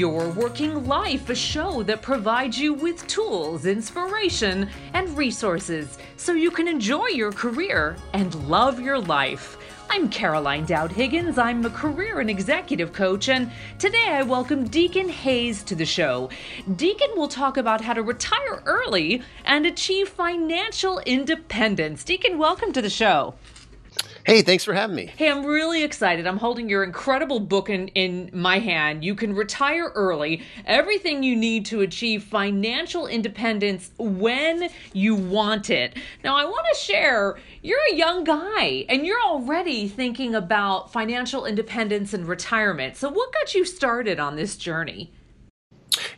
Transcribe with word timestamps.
Your 0.00 0.30
Working 0.30 0.86
Life, 0.86 1.28
a 1.28 1.34
show 1.34 1.82
that 1.82 2.00
provides 2.00 2.58
you 2.58 2.72
with 2.72 3.06
tools, 3.06 3.66
inspiration, 3.66 4.66
and 4.94 5.14
resources 5.14 5.98
so 6.16 6.32
you 6.32 6.50
can 6.50 6.66
enjoy 6.66 7.08
your 7.08 7.32
career 7.32 7.98
and 8.14 8.34
love 8.48 8.80
your 8.80 8.98
life. 8.98 9.58
I'm 9.90 10.08
Caroline 10.08 10.64
Dowd 10.64 10.90
Higgins. 10.90 11.36
I'm 11.36 11.66
a 11.66 11.68
career 11.68 12.20
and 12.20 12.30
executive 12.30 12.94
coach, 12.94 13.28
and 13.28 13.52
today 13.78 14.06
I 14.08 14.22
welcome 14.22 14.68
Deacon 14.68 15.10
Hayes 15.10 15.62
to 15.64 15.74
the 15.74 15.84
show. 15.84 16.30
Deacon 16.76 17.10
will 17.14 17.28
talk 17.28 17.58
about 17.58 17.82
how 17.82 17.92
to 17.92 18.02
retire 18.02 18.62
early 18.64 19.20
and 19.44 19.66
achieve 19.66 20.08
financial 20.08 21.00
independence. 21.00 22.04
Deacon, 22.04 22.38
welcome 22.38 22.72
to 22.72 22.80
the 22.80 22.88
show. 22.88 23.34
Hey, 24.30 24.42
thanks 24.42 24.64
for 24.64 24.74
having 24.74 24.94
me. 24.94 25.06
Hey, 25.16 25.28
I'm 25.28 25.44
really 25.44 25.82
excited. 25.82 26.24
I'm 26.24 26.36
holding 26.36 26.68
your 26.68 26.84
incredible 26.84 27.40
book 27.40 27.68
in, 27.68 27.88
in 27.88 28.30
my 28.32 28.60
hand. 28.60 29.02
You 29.02 29.16
can 29.16 29.34
retire 29.34 29.90
early, 29.96 30.44
everything 30.66 31.24
you 31.24 31.34
need 31.34 31.66
to 31.66 31.80
achieve 31.80 32.22
financial 32.22 33.08
independence 33.08 33.90
when 33.98 34.68
you 34.92 35.16
want 35.16 35.68
it. 35.68 35.96
Now, 36.22 36.36
I 36.36 36.44
want 36.44 36.64
to 36.72 36.78
share 36.78 37.40
you're 37.62 37.80
a 37.90 37.96
young 37.96 38.22
guy 38.22 38.86
and 38.88 39.04
you're 39.04 39.20
already 39.20 39.88
thinking 39.88 40.36
about 40.36 40.92
financial 40.92 41.44
independence 41.44 42.14
and 42.14 42.28
retirement. 42.28 42.96
So, 42.96 43.08
what 43.08 43.32
got 43.32 43.56
you 43.56 43.64
started 43.64 44.20
on 44.20 44.36
this 44.36 44.56
journey? 44.56 45.12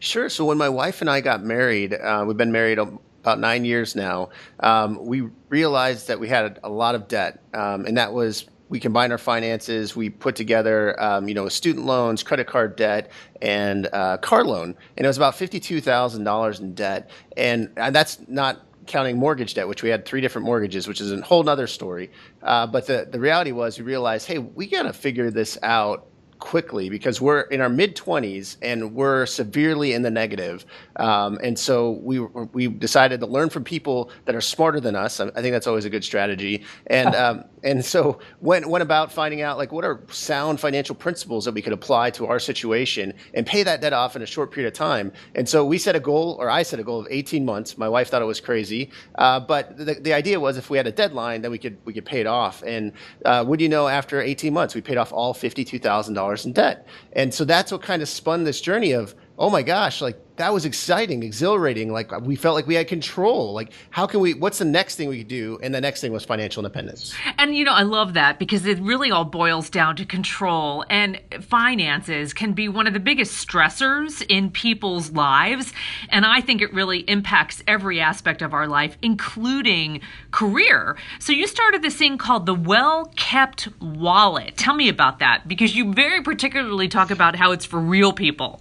Sure. 0.00 0.28
So, 0.28 0.44
when 0.44 0.58
my 0.58 0.68
wife 0.68 1.00
and 1.00 1.08
I 1.08 1.22
got 1.22 1.42
married, 1.42 1.94
uh, 1.94 2.26
we've 2.28 2.36
been 2.36 2.52
married 2.52 2.78
about 3.22 3.38
nine 3.38 3.64
years 3.64 3.94
now, 3.94 4.30
um, 4.60 5.04
we 5.04 5.22
realized 5.48 6.08
that 6.08 6.18
we 6.18 6.28
had 6.28 6.58
a 6.64 6.68
lot 6.68 6.94
of 6.94 7.08
debt, 7.08 7.40
um, 7.54 7.86
and 7.86 7.96
that 7.96 8.12
was 8.12 8.46
we 8.68 8.80
combined 8.80 9.12
our 9.12 9.18
finances. 9.18 9.94
We 9.94 10.10
put 10.10 10.34
together, 10.34 11.00
um, 11.00 11.28
you 11.28 11.34
know, 11.34 11.48
student 11.48 11.86
loans, 11.86 12.22
credit 12.22 12.46
card 12.46 12.74
debt, 12.74 13.10
and 13.40 13.88
uh, 13.92 14.16
car 14.16 14.44
loan, 14.44 14.74
and 14.96 15.04
it 15.04 15.08
was 15.08 15.16
about 15.16 15.36
fifty-two 15.36 15.80
thousand 15.80 16.24
dollars 16.24 16.58
in 16.60 16.74
debt, 16.74 17.10
and, 17.36 17.70
and 17.76 17.94
that's 17.94 18.18
not 18.28 18.66
counting 18.86 19.16
mortgage 19.16 19.54
debt, 19.54 19.68
which 19.68 19.82
we 19.84 19.88
had 19.88 20.04
three 20.04 20.20
different 20.20 20.44
mortgages, 20.44 20.88
which 20.88 21.00
is 21.00 21.12
a 21.12 21.20
whole 21.22 21.48
other 21.48 21.68
story. 21.68 22.10
Uh, 22.42 22.66
but 22.66 22.86
the, 22.86 23.06
the 23.10 23.20
reality 23.20 23.52
was 23.52 23.78
we 23.78 23.84
realized, 23.84 24.26
hey, 24.26 24.38
we 24.38 24.66
got 24.66 24.82
to 24.82 24.92
figure 24.92 25.30
this 25.30 25.56
out 25.62 26.08
quickly 26.42 26.90
because 26.90 27.20
we're 27.20 27.42
in 27.42 27.60
our 27.60 27.68
mid 27.68 27.94
20s 27.94 28.56
and 28.62 28.92
we're 28.96 29.26
severely 29.26 29.92
in 29.92 30.02
the 30.02 30.10
negative. 30.10 30.66
Um, 30.96 31.38
and 31.42 31.58
so 31.58 31.92
we 32.02 32.20
we 32.20 32.68
decided 32.68 33.20
to 33.20 33.26
learn 33.26 33.50
from 33.50 33.64
people 33.64 34.10
that 34.24 34.34
are 34.34 34.40
smarter 34.40 34.80
than 34.80 34.96
us. 34.96 35.20
I, 35.20 35.30
think 35.30 35.52
that's 35.52 35.66
always 35.66 35.84
a 35.84 35.90
good 35.90 36.04
strategy. 36.04 36.64
And 36.86 37.14
um, 37.14 37.44
and 37.62 37.84
so 37.84 38.18
went 38.40 38.68
went 38.68 38.82
about 38.82 39.12
finding 39.12 39.42
out 39.42 39.58
like 39.58 39.72
what 39.72 39.84
are 39.84 40.00
sound 40.10 40.60
financial 40.60 40.94
principles 40.94 41.44
that 41.44 41.54
we 41.54 41.62
could 41.62 41.72
apply 41.72 42.10
to 42.10 42.26
our 42.26 42.38
situation 42.38 43.14
and 43.34 43.46
pay 43.46 43.62
that 43.62 43.80
debt 43.80 43.92
off 43.92 44.16
in 44.16 44.22
a 44.22 44.26
short 44.26 44.50
period 44.50 44.72
of 44.72 44.76
time. 44.76 45.12
And 45.34 45.48
so 45.48 45.64
we 45.64 45.78
set 45.78 45.96
a 45.96 46.00
goal, 46.00 46.36
or 46.38 46.50
I 46.50 46.62
set 46.62 46.80
a 46.80 46.84
goal 46.84 47.00
of 47.00 47.06
18 47.10 47.44
months. 47.44 47.78
My 47.78 47.88
wife 47.88 48.10
thought 48.10 48.22
it 48.22 48.26
was 48.26 48.40
crazy, 48.40 48.90
uh, 49.16 49.40
but 49.40 49.76
the, 49.76 49.94
the 49.94 50.12
idea 50.12 50.38
was 50.40 50.56
if 50.56 50.70
we 50.70 50.76
had 50.76 50.86
a 50.86 50.92
deadline, 50.92 51.42
then 51.42 51.50
we 51.50 51.58
could 51.58 51.76
we 51.84 51.92
could 51.92 52.04
pay 52.04 52.20
it 52.20 52.26
off. 52.26 52.62
And 52.62 52.92
uh, 53.24 53.44
would 53.46 53.60
you 53.60 53.68
know, 53.68 53.88
after 53.88 54.20
18 54.20 54.52
months, 54.52 54.74
we 54.74 54.80
paid 54.80 54.96
off 54.96 55.12
all 55.12 55.34
$52,000 55.34 56.44
in 56.44 56.52
debt. 56.52 56.86
And 57.12 57.32
so 57.32 57.44
that's 57.44 57.72
what 57.72 57.82
kind 57.82 58.02
of 58.02 58.08
spun 58.08 58.44
this 58.44 58.60
journey 58.60 58.92
of, 58.92 59.14
oh 59.38 59.50
my 59.50 59.62
gosh, 59.62 60.02
like 60.02 60.31
that 60.42 60.52
was 60.52 60.64
exciting, 60.64 61.22
exhilarating. 61.22 61.92
Like 61.92 62.12
uh, 62.12 62.18
we 62.18 62.34
felt 62.34 62.56
like 62.56 62.66
we 62.66 62.74
had 62.74 62.88
control. 62.88 63.52
Like 63.52 63.70
how 63.90 64.08
can 64.08 64.18
we? 64.18 64.34
What's 64.34 64.58
the 64.58 64.64
next 64.64 64.96
thing 64.96 65.08
we 65.08 65.18
could 65.18 65.28
do? 65.28 65.56
And 65.62 65.72
the 65.72 65.80
next 65.80 66.00
thing 66.00 66.12
was 66.12 66.24
financial 66.24 66.64
independence. 66.64 67.14
And 67.38 67.54
you 67.56 67.64
know, 67.64 67.72
I 67.72 67.82
love 67.82 68.14
that 68.14 68.40
because 68.40 68.66
it 68.66 68.80
really 68.80 69.12
all 69.12 69.24
boils 69.24 69.70
down 69.70 69.94
to 69.96 70.04
control. 70.04 70.84
And 70.90 71.20
finances 71.40 72.34
can 72.34 72.54
be 72.54 72.68
one 72.68 72.88
of 72.88 72.92
the 72.92 72.98
biggest 72.98 73.46
stressors 73.46 74.24
in 74.28 74.50
people's 74.50 75.12
lives. 75.12 75.72
And 76.08 76.26
I 76.26 76.40
think 76.40 76.60
it 76.60 76.74
really 76.74 77.00
impacts 77.00 77.62
every 77.68 78.00
aspect 78.00 78.42
of 78.42 78.52
our 78.52 78.66
life, 78.66 78.98
including 79.00 80.00
career. 80.32 80.96
So 81.20 81.32
you 81.32 81.46
started 81.46 81.82
this 81.82 81.94
thing 81.94 82.18
called 82.18 82.46
the 82.46 82.54
Well 82.54 83.12
Kept 83.14 83.68
Wallet. 83.80 84.56
Tell 84.56 84.74
me 84.74 84.88
about 84.88 85.20
that 85.20 85.46
because 85.46 85.76
you 85.76 85.92
very 85.92 86.20
particularly 86.20 86.88
talk 86.88 87.12
about 87.12 87.36
how 87.36 87.52
it's 87.52 87.64
for 87.64 87.78
real 87.78 88.12
people. 88.12 88.60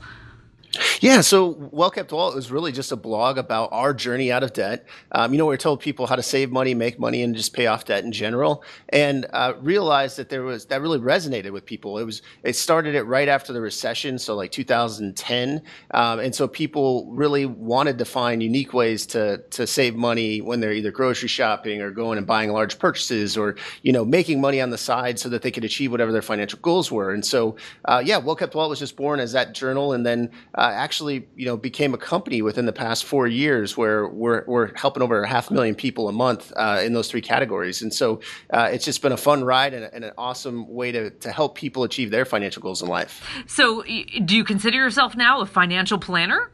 Yeah, 1.01 1.21
so 1.21 1.57
Well 1.71 1.91
Kept 1.91 2.11
Wallet 2.11 2.35
was 2.35 2.49
really 2.49 2.71
just 2.71 2.91
a 2.91 2.95
blog 2.95 3.37
about 3.37 3.69
our 3.71 3.93
journey 3.93 4.31
out 4.31 4.43
of 4.43 4.53
debt. 4.53 4.85
Um, 5.11 5.33
you 5.33 5.37
know, 5.37 5.45
we 5.45 5.57
told 5.57 5.81
people 5.81 6.07
how 6.07 6.15
to 6.15 6.23
save 6.23 6.51
money, 6.51 6.73
make 6.73 6.99
money, 6.99 7.23
and 7.23 7.35
just 7.35 7.53
pay 7.53 7.67
off 7.67 7.85
debt 7.85 8.03
in 8.03 8.11
general, 8.11 8.63
and 8.89 9.25
uh, 9.33 9.53
realized 9.59 10.17
that 10.17 10.29
there 10.29 10.43
was 10.43 10.65
that 10.67 10.81
really 10.81 10.99
resonated 10.99 11.51
with 11.51 11.65
people. 11.65 11.97
It 11.97 12.05
was 12.05 12.21
it 12.43 12.55
started 12.55 12.95
it 12.95 13.03
right 13.03 13.27
after 13.27 13.51
the 13.51 13.59
recession, 13.59 14.17
so 14.17 14.35
like 14.35 14.51
2010, 14.51 15.61
um, 15.93 16.19
and 16.19 16.33
so 16.33 16.47
people 16.47 17.07
really 17.11 17.45
wanted 17.45 17.97
to 17.97 18.05
find 18.05 18.41
unique 18.41 18.73
ways 18.73 19.05
to 19.07 19.39
to 19.49 19.67
save 19.67 19.95
money 19.95 20.39
when 20.39 20.59
they're 20.61 20.73
either 20.73 20.91
grocery 20.91 21.27
shopping 21.27 21.81
or 21.81 21.91
going 21.91 22.17
and 22.17 22.27
buying 22.27 22.51
large 22.51 22.79
purchases, 22.79 23.35
or 23.35 23.55
you 23.81 23.91
know 23.91 24.05
making 24.05 24.39
money 24.39 24.61
on 24.61 24.69
the 24.69 24.77
side 24.77 25.19
so 25.19 25.27
that 25.29 25.41
they 25.41 25.51
could 25.51 25.65
achieve 25.65 25.91
whatever 25.91 26.11
their 26.11 26.21
financial 26.21 26.59
goals 26.59 26.91
were. 26.91 27.11
And 27.11 27.25
so, 27.25 27.57
uh, 27.85 28.01
yeah, 28.05 28.17
Well 28.17 28.35
Kept 28.35 28.55
Wallet 28.55 28.69
was 28.69 28.79
just 28.79 28.95
born 28.95 29.19
as 29.19 29.33
that 29.33 29.53
journal, 29.53 29.93
and 29.93 30.05
then 30.05 30.29
uh, 30.55 30.60
actually, 30.69 31.27
you 31.35 31.45
know, 31.45 31.57
became 31.57 31.93
a 31.93 31.97
company 31.97 32.41
within 32.41 32.65
the 32.65 32.73
past 32.73 33.05
four 33.05 33.27
years 33.27 33.75
where 33.75 34.07
we're, 34.07 34.43
we're 34.47 34.75
helping 34.75 35.01
over 35.01 35.21
a 35.23 35.27
half 35.27 35.49
million 35.49 35.75
people 35.75 36.07
a 36.07 36.11
month 36.11 36.51
uh, 36.55 36.81
in 36.83 36.93
those 36.93 37.09
three 37.09 37.21
categories. 37.21 37.81
And 37.81 37.93
so 37.93 38.21
uh, 38.51 38.69
it's 38.71 38.85
just 38.85 39.01
been 39.01 39.11
a 39.11 39.17
fun 39.17 39.43
ride 39.43 39.73
and, 39.73 39.89
and, 39.93 40.05
an 40.05 40.11
awesome 40.17 40.67
way 40.67 40.91
to, 40.91 41.09
to 41.11 41.31
help 41.31 41.55
people 41.55 41.83
achieve 41.83 42.11
their 42.11 42.25
financial 42.25 42.61
goals 42.61 42.81
in 42.81 42.87
life. 42.87 43.23
So, 43.45 43.83
do 43.83 44.35
you 44.35 44.43
consider 44.43 44.77
yourself 44.77 45.15
now 45.15 45.41
a 45.41 45.45
financial 45.45 45.99
planner? 45.99 46.51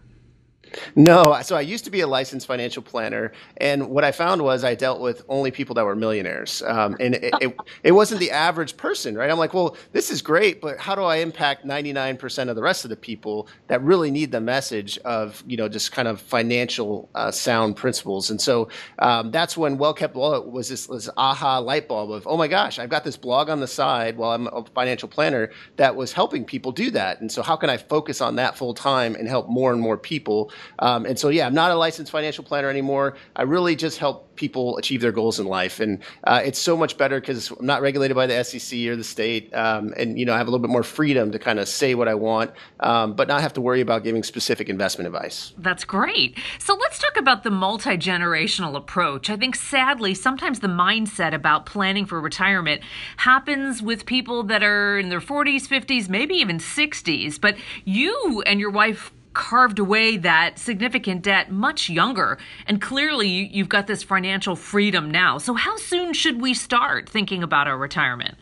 No, 0.95 1.39
so 1.43 1.55
I 1.55 1.61
used 1.61 1.85
to 1.85 1.91
be 1.91 2.01
a 2.01 2.07
licensed 2.07 2.47
financial 2.47 2.81
planner, 2.81 3.31
and 3.57 3.89
what 3.89 4.03
I 4.03 4.11
found 4.11 4.41
was 4.41 4.63
I 4.63 4.75
dealt 4.75 4.99
with 4.99 5.23
only 5.29 5.51
people 5.51 5.75
that 5.75 5.85
were 5.85 5.95
millionaires, 5.95 6.61
um, 6.63 6.97
and 6.99 7.15
it, 7.15 7.33
it, 7.41 7.57
it, 7.83 7.91
wasn't 7.91 8.19
the 8.19 8.31
average 8.31 8.77
person, 8.77 9.15
right? 9.15 9.29
I'm 9.29 9.37
like, 9.37 9.53
well, 9.53 9.77
this 9.91 10.11
is 10.11 10.21
great, 10.21 10.61
but 10.61 10.79
how 10.79 10.95
do 10.95 11.03
I 11.03 11.17
impact 11.17 11.65
99% 11.65 12.49
of 12.49 12.55
the 12.55 12.61
rest 12.61 12.83
of 12.85 12.89
the 12.89 12.95
people 12.95 13.47
that 13.67 13.81
really 13.83 14.11
need 14.11 14.31
the 14.31 14.41
message 14.41 14.97
of 14.99 15.43
you 15.47 15.57
know 15.57 15.69
just 15.69 15.91
kind 15.91 16.07
of 16.07 16.21
financial 16.21 17.09
uh, 17.15 17.31
sound 17.31 17.75
principles? 17.75 18.29
And 18.29 18.41
so 18.41 18.69
um, 18.99 19.31
that's 19.31 19.57
when 19.57 19.77
Well 19.77 19.93
Kept 19.93 20.15
Wallet 20.15 20.47
was 20.49 20.69
this, 20.69 20.87
this 20.87 21.09
aha 21.17 21.59
light 21.59 21.87
bulb 21.87 22.11
of, 22.11 22.27
oh 22.27 22.37
my 22.37 22.47
gosh, 22.47 22.79
I've 22.79 22.89
got 22.89 23.03
this 23.03 23.17
blog 23.17 23.49
on 23.49 23.59
the 23.59 23.67
side 23.67 24.17
while 24.17 24.31
I'm 24.31 24.47
a 24.47 24.63
financial 24.73 25.09
planner 25.09 25.51
that 25.77 25.95
was 25.95 26.13
helping 26.13 26.45
people 26.45 26.71
do 26.71 26.91
that, 26.91 27.21
and 27.21 27.31
so 27.31 27.41
how 27.41 27.55
can 27.55 27.69
I 27.69 27.77
focus 27.77 28.21
on 28.21 28.35
that 28.37 28.57
full 28.57 28.73
time 28.73 29.15
and 29.15 29.27
help 29.27 29.47
more 29.49 29.71
and 29.71 29.81
more 29.81 29.97
people? 29.97 30.51
Um, 30.79 31.05
and 31.05 31.17
so, 31.17 31.29
yeah, 31.29 31.45
I'm 31.45 31.53
not 31.53 31.71
a 31.71 31.75
licensed 31.75 32.11
financial 32.11 32.43
planner 32.43 32.69
anymore. 32.69 33.15
I 33.35 33.43
really 33.43 33.75
just 33.75 33.97
help 33.97 34.35
people 34.37 34.77
achieve 34.77 35.01
their 35.01 35.11
goals 35.11 35.39
in 35.39 35.47
life. 35.47 35.79
And 35.79 35.99
uh, 36.23 36.41
it's 36.45 36.59
so 36.59 36.77
much 36.77 36.97
better 36.97 37.19
because 37.19 37.51
I'm 37.51 37.65
not 37.65 37.81
regulated 37.81 38.15
by 38.15 38.27
the 38.27 38.43
SEC 38.43 38.79
or 38.87 38.95
the 38.95 39.03
state. 39.03 39.53
Um, 39.53 39.93
and, 39.97 40.17
you 40.17 40.25
know, 40.25 40.33
I 40.33 40.37
have 40.37 40.47
a 40.47 40.51
little 40.51 40.65
bit 40.65 40.71
more 40.71 40.83
freedom 40.83 41.31
to 41.31 41.39
kind 41.39 41.59
of 41.59 41.67
say 41.67 41.95
what 41.95 42.07
I 42.07 42.13
want, 42.13 42.51
um, 42.79 43.13
but 43.13 43.27
not 43.27 43.41
have 43.41 43.53
to 43.53 43.61
worry 43.61 43.81
about 43.81 44.03
giving 44.03 44.23
specific 44.23 44.69
investment 44.69 45.07
advice. 45.07 45.53
That's 45.57 45.83
great. 45.83 46.37
So 46.59 46.75
let's 46.75 46.99
talk 46.99 47.17
about 47.17 47.43
the 47.43 47.51
multi 47.51 47.97
generational 47.97 48.75
approach. 48.75 49.29
I 49.29 49.35
think 49.35 49.55
sadly, 49.55 50.13
sometimes 50.13 50.59
the 50.59 50.67
mindset 50.67 51.33
about 51.33 51.65
planning 51.65 52.05
for 52.05 52.21
retirement 52.21 52.81
happens 53.17 53.81
with 53.81 54.05
people 54.05 54.43
that 54.43 54.63
are 54.63 54.99
in 54.99 55.09
their 55.09 55.19
40s, 55.19 55.67
50s, 55.67 56.07
maybe 56.07 56.35
even 56.35 56.59
60s. 56.59 57.41
But 57.41 57.57
you 57.85 58.43
and 58.45 58.59
your 58.59 58.69
wife 58.69 59.11
carved 59.37 59.77
away 59.77 60.17
that 60.17 60.57
significant 60.57 61.21
debt 61.21 61.51
much 61.51 61.89
younger. 61.89 62.39
And 62.65 62.81
clearly, 62.81 63.27
you've 63.29 63.69
got 63.69 63.85
this 63.85 64.01
financial 64.01 64.55
freedom 64.55 65.11
now. 65.11 65.37
So, 65.37 65.53
how 65.53 65.77
soon 65.77 66.13
should 66.13 66.41
we 66.41 66.55
start 66.55 67.07
thinking 67.07 67.43
about 67.43 67.67
our 67.67 67.77
retirement? 67.77 68.35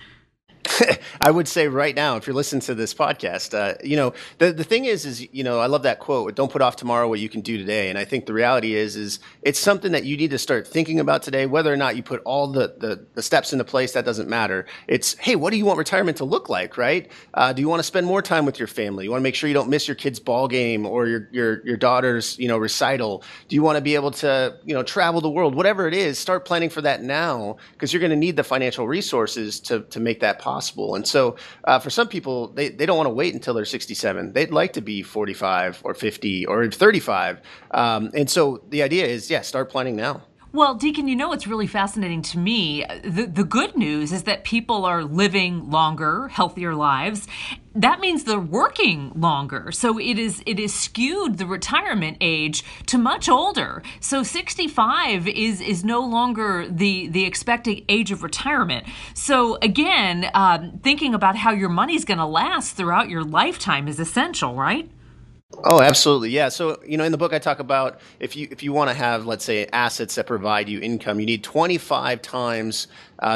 I 1.21 1.31
would 1.31 1.47
say 1.47 1.67
right 1.67 1.95
now, 1.95 2.17
if 2.17 2.27
you're 2.27 2.35
listening 2.35 2.61
to 2.61 2.75
this 2.75 2.93
podcast, 2.93 3.53
uh, 3.53 3.75
you 3.83 3.95
know, 3.95 4.13
the, 4.37 4.51
the 4.51 4.63
thing 4.63 4.85
is, 4.85 5.05
is, 5.05 5.33
you 5.33 5.43
know, 5.43 5.59
I 5.59 5.67
love 5.67 5.83
that 5.83 5.99
quote, 5.99 6.35
don't 6.35 6.51
put 6.51 6.61
off 6.61 6.75
tomorrow 6.75 7.07
what 7.07 7.19
you 7.19 7.29
can 7.29 7.41
do 7.41 7.57
today. 7.57 7.89
And 7.89 7.97
I 7.97 8.05
think 8.05 8.25
the 8.25 8.33
reality 8.33 8.73
is, 8.73 8.95
is 8.95 9.19
it's 9.41 9.59
something 9.59 9.91
that 9.91 10.05
you 10.05 10.17
need 10.17 10.31
to 10.31 10.37
start 10.37 10.67
thinking 10.67 10.99
about 10.99 11.23
today, 11.23 11.45
whether 11.45 11.71
or 11.71 11.77
not 11.77 11.95
you 11.95 12.03
put 12.03 12.21
all 12.25 12.47
the, 12.47 12.75
the, 12.77 13.05
the 13.13 13.21
steps 13.21 13.53
into 13.53 13.63
place, 13.63 13.93
that 13.93 14.05
doesn't 14.05 14.29
matter. 14.29 14.65
It's, 14.87 15.15
hey, 15.15 15.35
what 15.35 15.51
do 15.51 15.57
you 15.57 15.65
want 15.65 15.77
retirement 15.77 16.17
to 16.17 16.25
look 16.25 16.49
like, 16.49 16.77
right? 16.77 17.11
Uh, 17.33 17.53
do 17.53 17.61
you 17.61 17.69
want 17.69 17.79
to 17.79 17.83
spend 17.83 18.07
more 18.07 18.21
time 18.21 18.45
with 18.45 18.59
your 18.59 18.67
family? 18.67 19.05
You 19.05 19.11
want 19.11 19.21
to 19.21 19.23
make 19.23 19.35
sure 19.35 19.47
you 19.47 19.53
don't 19.53 19.69
miss 19.69 19.87
your 19.87 19.95
kid's 19.95 20.19
ball 20.19 20.47
game 20.47 20.85
or 20.85 21.07
your, 21.07 21.29
your, 21.31 21.65
your 21.65 21.77
daughter's, 21.77 22.37
you 22.39 22.47
know, 22.47 22.57
recital? 22.57 23.23
Do 23.47 23.55
you 23.55 23.61
want 23.61 23.77
to 23.77 23.81
be 23.81 23.95
able 23.95 24.11
to, 24.11 24.57
you 24.65 24.73
know, 24.73 24.83
travel 24.83 25.21
the 25.21 25.29
world? 25.29 25.55
Whatever 25.55 25.87
it 25.87 25.93
is, 25.93 26.17
start 26.17 26.45
planning 26.45 26.69
for 26.69 26.81
that 26.81 27.03
now 27.03 27.57
because 27.73 27.93
you're 27.93 27.99
going 27.99 28.09
to 28.11 28.15
need 28.15 28.35
the 28.35 28.43
financial 28.43 28.87
resources 28.87 29.59
to, 29.61 29.81
to 29.81 29.99
make 29.99 30.19
that 30.21 30.39
possible 30.39 30.54
possible. 30.55 30.95
And 30.95 31.05
so 31.05 31.35
uh, 31.65 31.79
for 31.79 31.89
some 31.89 32.07
people, 32.07 32.47
they, 32.47 32.69
they 32.69 32.85
don't 32.85 32.95
want 32.95 33.07
to 33.07 33.13
wait 33.13 33.33
until 33.33 33.53
they're 33.53 33.65
67. 33.65 34.31
They'd 34.31 34.51
like 34.51 34.73
to 34.73 34.81
be 34.81 35.03
45 35.03 35.81
or 35.83 35.93
50 35.93 36.45
or 36.45 36.71
35. 36.71 37.41
Um, 37.71 38.11
and 38.13 38.29
so 38.29 38.63
the 38.69 38.81
idea 38.81 39.05
is, 39.05 39.29
yeah, 39.29 39.41
start 39.41 39.69
planning 39.69 39.97
now. 39.97 40.23
Well, 40.53 40.75
Deacon, 40.75 41.09
you 41.09 41.17
know 41.17 41.27
what's 41.27 41.47
really 41.47 41.67
fascinating 41.67 42.21
to 42.31 42.39
me? 42.39 42.85
The, 43.03 43.25
the 43.25 43.43
good 43.43 43.75
news 43.75 44.13
is 44.13 44.23
that 44.23 44.45
people 44.45 44.85
are 44.85 45.03
living 45.03 45.69
longer, 45.69 46.29
healthier 46.29 46.73
lives. 46.73 47.27
That 47.75 47.99
means 47.99 48.23
they're 48.23 48.39
working 48.39 49.11
longer. 49.15 49.71
So 49.71 49.99
it 49.99 50.17
is 50.17 50.41
it 50.45 50.59
is 50.59 50.73
skewed 50.73 51.37
the 51.37 51.45
retirement 51.45 52.17
age 52.21 52.63
to 52.87 52.97
much 52.97 53.27
older. 53.27 53.83
So 53.99 54.23
65 54.23 55.27
is 55.27 55.61
is 55.61 55.83
no 55.83 55.99
longer 55.99 56.67
the 56.69 57.07
the 57.07 57.25
expected 57.25 57.83
age 57.89 58.11
of 58.11 58.23
retirement. 58.23 58.87
So 59.13 59.57
again, 59.61 60.29
um, 60.33 60.79
thinking 60.81 61.13
about 61.13 61.35
how 61.35 61.51
your 61.51 61.69
money's 61.69 62.05
going 62.05 62.17
to 62.17 62.25
last 62.25 62.75
throughout 62.75 63.09
your 63.09 63.23
lifetime 63.23 63.87
is 63.87 63.99
essential, 63.99 64.55
right? 64.55 64.89
Oh, 65.63 65.79
absolutely. 65.79 66.29
Yeah. 66.29 66.49
So, 66.49 66.81
you 66.85 66.97
know, 66.97 67.03
in 67.03 67.11
the 67.11 67.17
book 67.17 67.33
I 67.33 67.39
talk 67.39 67.59
about 67.59 67.99
if 68.19 68.35
you 68.35 68.47
if 68.51 68.63
you 68.63 68.73
want 68.73 68.89
to 68.89 68.95
have 68.95 69.25
let's 69.25 69.45
say 69.45 69.67
assets 69.71 70.15
that 70.15 70.27
provide 70.27 70.67
you 70.67 70.79
income, 70.79 71.19
you 71.19 71.25
need 71.25 71.43
25 71.43 72.21
times 72.21 72.87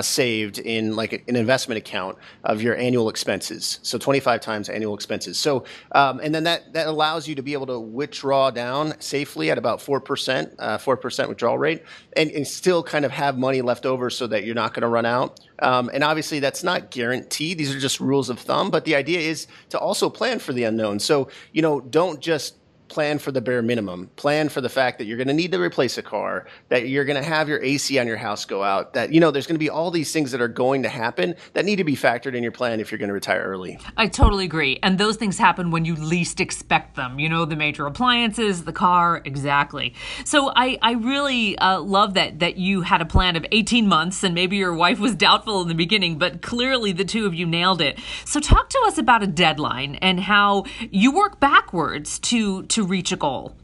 saved 0.02 0.60
in 0.60 0.96
like 0.96 1.24
an 1.28 1.36
investment 1.36 1.78
account 1.78 2.18
of 2.44 2.62
your 2.62 2.76
annual 2.76 3.10
expenses. 3.10 3.80
So 3.82 3.98
25 3.98 4.42
times 4.42 4.70
annual 4.70 4.94
expenses. 4.94 5.40
So, 5.40 5.66
um, 5.94 6.20
and 6.22 6.34
then 6.34 6.44
that, 6.44 6.74
that 6.74 6.88
allows 6.88 7.28
you 7.28 7.36
to 7.36 7.42
be 7.42 7.54
able 7.54 7.68
to 7.68 7.80
withdraw 7.80 8.52
down 8.52 9.00
safely 9.00 9.52
at 9.52 9.58
about 9.58 9.80
4%, 9.80 10.56
uh, 10.60 10.78
4% 10.78 11.28
withdrawal 11.30 11.58
rate, 11.58 11.84
and, 12.16 12.30
and, 12.32 12.48
still 12.50 12.82
kind 12.82 13.06
of 13.06 13.12
have 13.12 13.38
money 13.38 13.62
left 13.62 13.86
over 13.86 14.10
so 14.10 14.26
that 14.28 14.44
you're 14.44 14.56
not 14.56 14.74
going 14.74 14.82
to 14.82 14.88
run 14.88 15.06
out. 15.06 15.40
Um, 15.60 15.90
and 15.94 16.04
obviously, 16.04 16.40
that's 16.40 16.64
not 16.64 16.90
guaranteed. 16.90 17.58
These 17.58 17.74
are 17.76 17.80
just 17.80 18.00
rules 18.00 18.30
of 18.30 18.40
thumb. 18.40 18.72
But 18.72 18.86
the 18.86 18.96
idea 18.96 19.20
is 19.20 19.48
to 19.70 19.78
also 19.78 20.10
plan 20.10 20.40
for 20.40 20.52
the 20.52 20.64
unknown. 20.64 21.00
So, 21.00 21.30
you 21.52 21.62
know, 21.62 21.80
don't 21.80 22.20
just 22.20 22.56
plan 22.90 23.20
for 23.20 23.32
the 23.32 23.42
bare 23.42 23.62
minimum. 23.62 24.10
Plan 24.16 24.50
for 24.50 24.62
the 24.62 24.70
fact 24.70 24.98
that 24.98 25.06
you're 25.06 25.18
going 25.18 25.28
to 25.28 25.34
need 25.34 25.52
to 25.52 25.62
replace 25.62 25.98
a 25.98 26.04
car, 26.04 26.48
that 26.70 26.90
you're 26.90 27.06
going 27.06 27.22
to 27.22 27.28
have 27.28 27.48
your 27.48 27.64
AC 27.64 27.98
on 28.00 28.08
your 28.08 28.18
house 28.18 28.46
go 28.46 28.64
out, 28.64 28.94
that, 28.94 29.14
you 29.14 29.20
know, 29.20 29.32
there's 29.32 29.48
going 29.48 29.56
to 29.56 29.60
be 29.60 29.70
all 29.70 29.92
these 29.92 30.12
things 30.12 30.32
that 30.32 30.42
are 30.42 30.48
going 30.48 30.84
to 30.84 30.90
happen 30.90 31.36
that 31.54 31.66
need 31.66 31.78
to 31.78 31.84
be 31.84 31.96
factored 31.96 32.36
in 32.36 32.44
your 32.44 32.52
plan 32.52 32.80
if 32.80 32.92
you're 32.92 33.00
going 33.00 33.10
to 33.10 33.14
retire 33.14 33.42
early. 33.42 33.80
I 33.96 34.08
totally 34.08 34.46
agree. 34.46 34.80
And 34.84 34.98
those 34.98 35.16
things 35.16 35.38
happen 35.38 35.72
when 35.72 35.86
you 35.86 35.96
least 35.96 36.40
expect 36.40 36.96
them. 36.96 37.20
You 37.20 37.30
know, 37.30 37.46
the 37.46 37.56
major 37.56 37.86
appliances, 37.86 38.66
the 38.66 38.74
car, 38.74 39.22
exactly. 39.24 39.94
So 40.26 40.52
I, 40.56 40.78
I 40.82 40.94
really 40.94 41.58
uh, 41.60 41.80
love 41.82 42.16
that, 42.16 42.40
that 42.40 42.58
you 42.58 42.82
had 42.82 43.02
a 43.02 43.06
plan 43.06 43.36
of 43.36 43.46
18 43.52 43.88
months 43.88 44.24
and 44.24 44.34
maybe 44.34 44.58
your 44.58 44.74
wife 44.74 45.00
was 45.00 45.16
doubtful 45.16 45.62
in 45.62 45.68
the 45.68 45.76
beginning, 45.76 46.18
but 46.18 46.42
clearly 46.42 46.92
the 46.92 47.06
two 47.06 47.26
of 47.26 47.34
you 47.34 47.46
nailed 47.46 47.82
it. 47.82 48.00
So 48.26 48.40
talk 48.40 48.70
to 48.70 48.84
us 48.88 48.98
about 48.98 49.24
a 49.24 49.28
deadline 49.28 49.96
and 49.96 50.20
how 50.20 50.66
you 50.90 51.12
work 51.12 51.40
backwards 51.40 52.20
to, 52.20 52.64
to 52.64 52.79
to 52.80 52.86
reach 52.86 53.12
a 53.12 53.16
goal? 53.16 53.56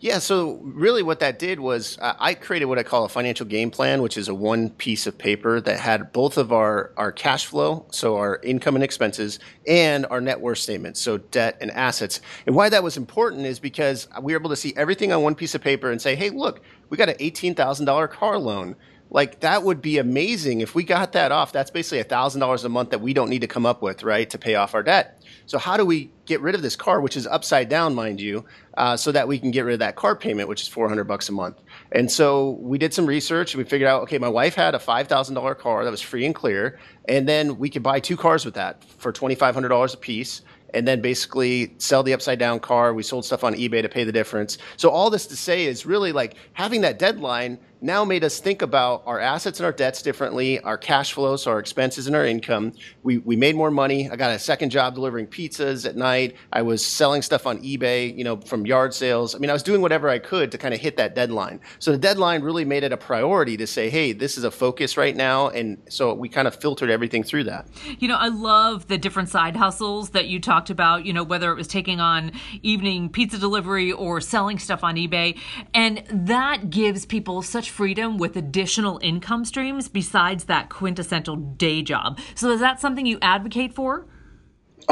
Yeah, 0.00 0.18
so 0.18 0.60
really 0.62 1.02
what 1.02 1.20
that 1.20 1.38
did 1.38 1.60
was 1.60 1.98
uh, 1.98 2.14
I 2.18 2.32
created 2.32 2.66
what 2.66 2.78
I 2.78 2.82
call 2.82 3.04
a 3.04 3.08
financial 3.08 3.44
game 3.44 3.70
plan, 3.70 4.00
which 4.00 4.16
is 4.16 4.28
a 4.28 4.34
one 4.34 4.70
piece 4.70 5.06
of 5.06 5.18
paper 5.18 5.60
that 5.60 5.78
had 5.78 6.10
both 6.12 6.38
of 6.38 6.52
our, 6.52 6.92
our 6.96 7.12
cash 7.12 7.44
flow, 7.44 7.84
so 7.90 8.16
our 8.16 8.40
income 8.42 8.76
and 8.76 8.84
expenses, 8.84 9.38
and 9.66 10.06
our 10.06 10.22
net 10.22 10.40
worth 10.40 10.56
statements, 10.58 11.00
so 11.00 11.18
debt 11.18 11.58
and 11.60 11.70
assets. 11.72 12.22
And 12.46 12.56
why 12.56 12.70
that 12.70 12.82
was 12.82 12.96
important 12.96 13.44
is 13.44 13.58
because 13.58 14.08
we 14.22 14.32
were 14.32 14.40
able 14.40 14.50
to 14.50 14.56
see 14.56 14.72
everything 14.74 15.12
on 15.12 15.22
one 15.22 15.34
piece 15.34 15.54
of 15.54 15.60
paper 15.60 15.90
and 15.90 16.00
say, 16.00 16.14
hey, 16.14 16.30
look, 16.30 16.62
we 16.88 16.96
got 16.96 17.10
an 17.10 17.16
$18,000 17.16 18.10
car 18.10 18.38
loan 18.38 18.76
like 19.10 19.40
that 19.40 19.62
would 19.62 19.82
be 19.82 19.98
amazing 19.98 20.60
if 20.60 20.74
we 20.74 20.84
got 20.84 21.12
that 21.12 21.32
off 21.32 21.52
that's 21.52 21.70
basically 21.70 21.98
a 21.98 22.04
thousand 22.04 22.40
dollars 22.40 22.64
a 22.64 22.68
month 22.68 22.90
that 22.90 23.00
we 23.00 23.12
don't 23.12 23.28
need 23.28 23.40
to 23.40 23.46
come 23.46 23.66
up 23.66 23.82
with 23.82 24.02
right 24.02 24.30
to 24.30 24.38
pay 24.38 24.54
off 24.54 24.74
our 24.74 24.82
debt 24.82 25.22
so 25.46 25.58
how 25.58 25.76
do 25.76 25.84
we 25.84 26.10
get 26.26 26.40
rid 26.40 26.54
of 26.54 26.62
this 26.62 26.76
car 26.76 27.00
which 27.00 27.16
is 27.16 27.26
upside 27.26 27.68
down 27.68 27.94
mind 27.94 28.20
you 28.20 28.44
uh, 28.74 28.96
so 28.96 29.10
that 29.12 29.26
we 29.26 29.38
can 29.38 29.50
get 29.50 29.62
rid 29.62 29.74
of 29.74 29.80
that 29.80 29.96
car 29.96 30.14
payment 30.16 30.48
which 30.48 30.62
is 30.62 30.68
400 30.68 31.04
bucks 31.04 31.28
a 31.28 31.32
month 31.32 31.58
and 31.92 32.10
so 32.10 32.58
we 32.60 32.78
did 32.78 32.94
some 32.94 33.06
research 33.06 33.54
and 33.54 33.62
we 33.62 33.68
figured 33.68 33.88
out 33.88 34.02
okay 34.02 34.18
my 34.18 34.28
wife 34.28 34.54
had 34.54 34.74
a 34.74 34.78
$5000 34.78 35.58
car 35.58 35.84
that 35.84 35.90
was 35.90 36.00
free 36.00 36.24
and 36.24 36.34
clear 36.34 36.78
and 37.06 37.28
then 37.28 37.58
we 37.58 37.68
could 37.68 37.82
buy 37.82 38.00
two 38.00 38.16
cars 38.16 38.44
with 38.44 38.54
that 38.54 38.84
for 38.98 39.12
$2500 39.12 39.94
a 39.94 39.96
piece 39.96 40.42
and 40.74 40.86
then 40.86 41.00
basically 41.00 41.74
sell 41.78 42.02
the 42.02 42.12
upside 42.12 42.38
down 42.38 42.60
car. 42.60 42.94
We 42.94 43.02
sold 43.02 43.24
stuff 43.24 43.44
on 43.44 43.54
eBay 43.54 43.82
to 43.82 43.88
pay 43.88 44.04
the 44.04 44.12
difference. 44.12 44.58
So 44.76 44.90
all 44.90 45.10
this 45.10 45.26
to 45.28 45.36
say 45.36 45.64
is 45.64 45.86
really 45.86 46.12
like 46.12 46.34
having 46.52 46.82
that 46.82 46.98
deadline 46.98 47.58
now 47.80 48.04
made 48.04 48.24
us 48.24 48.40
think 48.40 48.62
about 48.62 49.02
our 49.06 49.18
assets 49.18 49.58
and 49.58 49.66
our 49.66 49.72
debts 49.72 50.02
differently, 50.02 50.60
our 50.60 50.76
cash 50.76 51.12
flows, 51.12 51.46
our 51.46 51.58
expenses 51.58 52.06
and 52.06 52.14
our 52.14 52.24
income. 52.26 52.72
We, 53.02 53.18
we 53.18 53.36
made 53.36 53.56
more 53.56 53.70
money. 53.70 54.10
I 54.10 54.16
got 54.16 54.30
a 54.30 54.38
second 54.38 54.70
job 54.70 54.94
delivering 54.94 55.26
pizzas 55.26 55.88
at 55.88 55.96
night. 55.96 56.36
I 56.52 56.62
was 56.62 56.84
selling 56.84 57.22
stuff 57.22 57.46
on 57.46 57.62
eBay, 57.62 58.16
you 58.16 58.24
know, 58.24 58.36
from 58.38 58.66
yard 58.66 58.92
sales. 58.94 59.34
I 59.34 59.38
mean, 59.38 59.50
I 59.50 59.52
was 59.52 59.62
doing 59.62 59.80
whatever 59.80 60.08
I 60.08 60.18
could 60.18 60.52
to 60.52 60.58
kind 60.58 60.74
of 60.74 60.80
hit 60.80 60.96
that 60.98 61.14
deadline. 61.14 61.60
So 61.78 61.92
the 61.92 61.98
deadline 61.98 62.42
really 62.42 62.64
made 62.64 62.84
it 62.84 62.92
a 62.92 62.96
priority 62.96 63.56
to 63.56 63.66
say, 63.66 63.88
hey, 63.88 64.12
this 64.12 64.36
is 64.36 64.44
a 64.44 64.50
focus 64.50 64.96
right 64.96 65.16
now. 65.16 65.48
And 65.48 65.78
so 65.88 66.12
we 66.14 66.28
kind 66.28 66.46
of 66.46 66.54
filtered 66.54 66.90
everything 66.90 67.22
through 67.22 67.44
that. 67.44 67.66
You 67.98 68.08
know, 68.08 68.16
I 68.16 68.28
love 68.28 68.88
the 68.88 68.98
different 68.98 69.28
side 69.28 69.56
hustles 69.56 70.10
that 70.10 70.28
you 70.28 70.40
talked 70.40 70.70
about, 70.70 71.06
you 71.06 71.12
know, 71.12 71.24
whether 71.24 71.50
it 71.50 71.56
was 71.56 71.68
taking 71.68 72.00
on 72.00 72.32
evening 72.62 73.08
pizza 73.08 73.38
delivery 73.38 73.92
or 73.92 74.20
selling 74.20 74.58
stuff 74.58 74.84
on 74.84 74.96
eBay. 74.96 75.38
And 75.72 76.02
that 76.10 76.70
gives 76.70 77.06
people 77.06 77.42
such 77.42 77.69
freedom 77.70 78.18
with 78.18 78.36
additional 78.36 78.98
income 79.02 79.44
streams 79.44 79.88
besides 79.88 80.44
that 80.44 80.68
quintessential 80.68 81.36
day 81.36 81.82
job. 81.82 82.18
So, 82.34 82.50
is 82.50 82.60
that 82.60 82.80
something 82.80 83.06
you 83.06 83.18
advocate 83.22 83.72
for? 83.72 84.06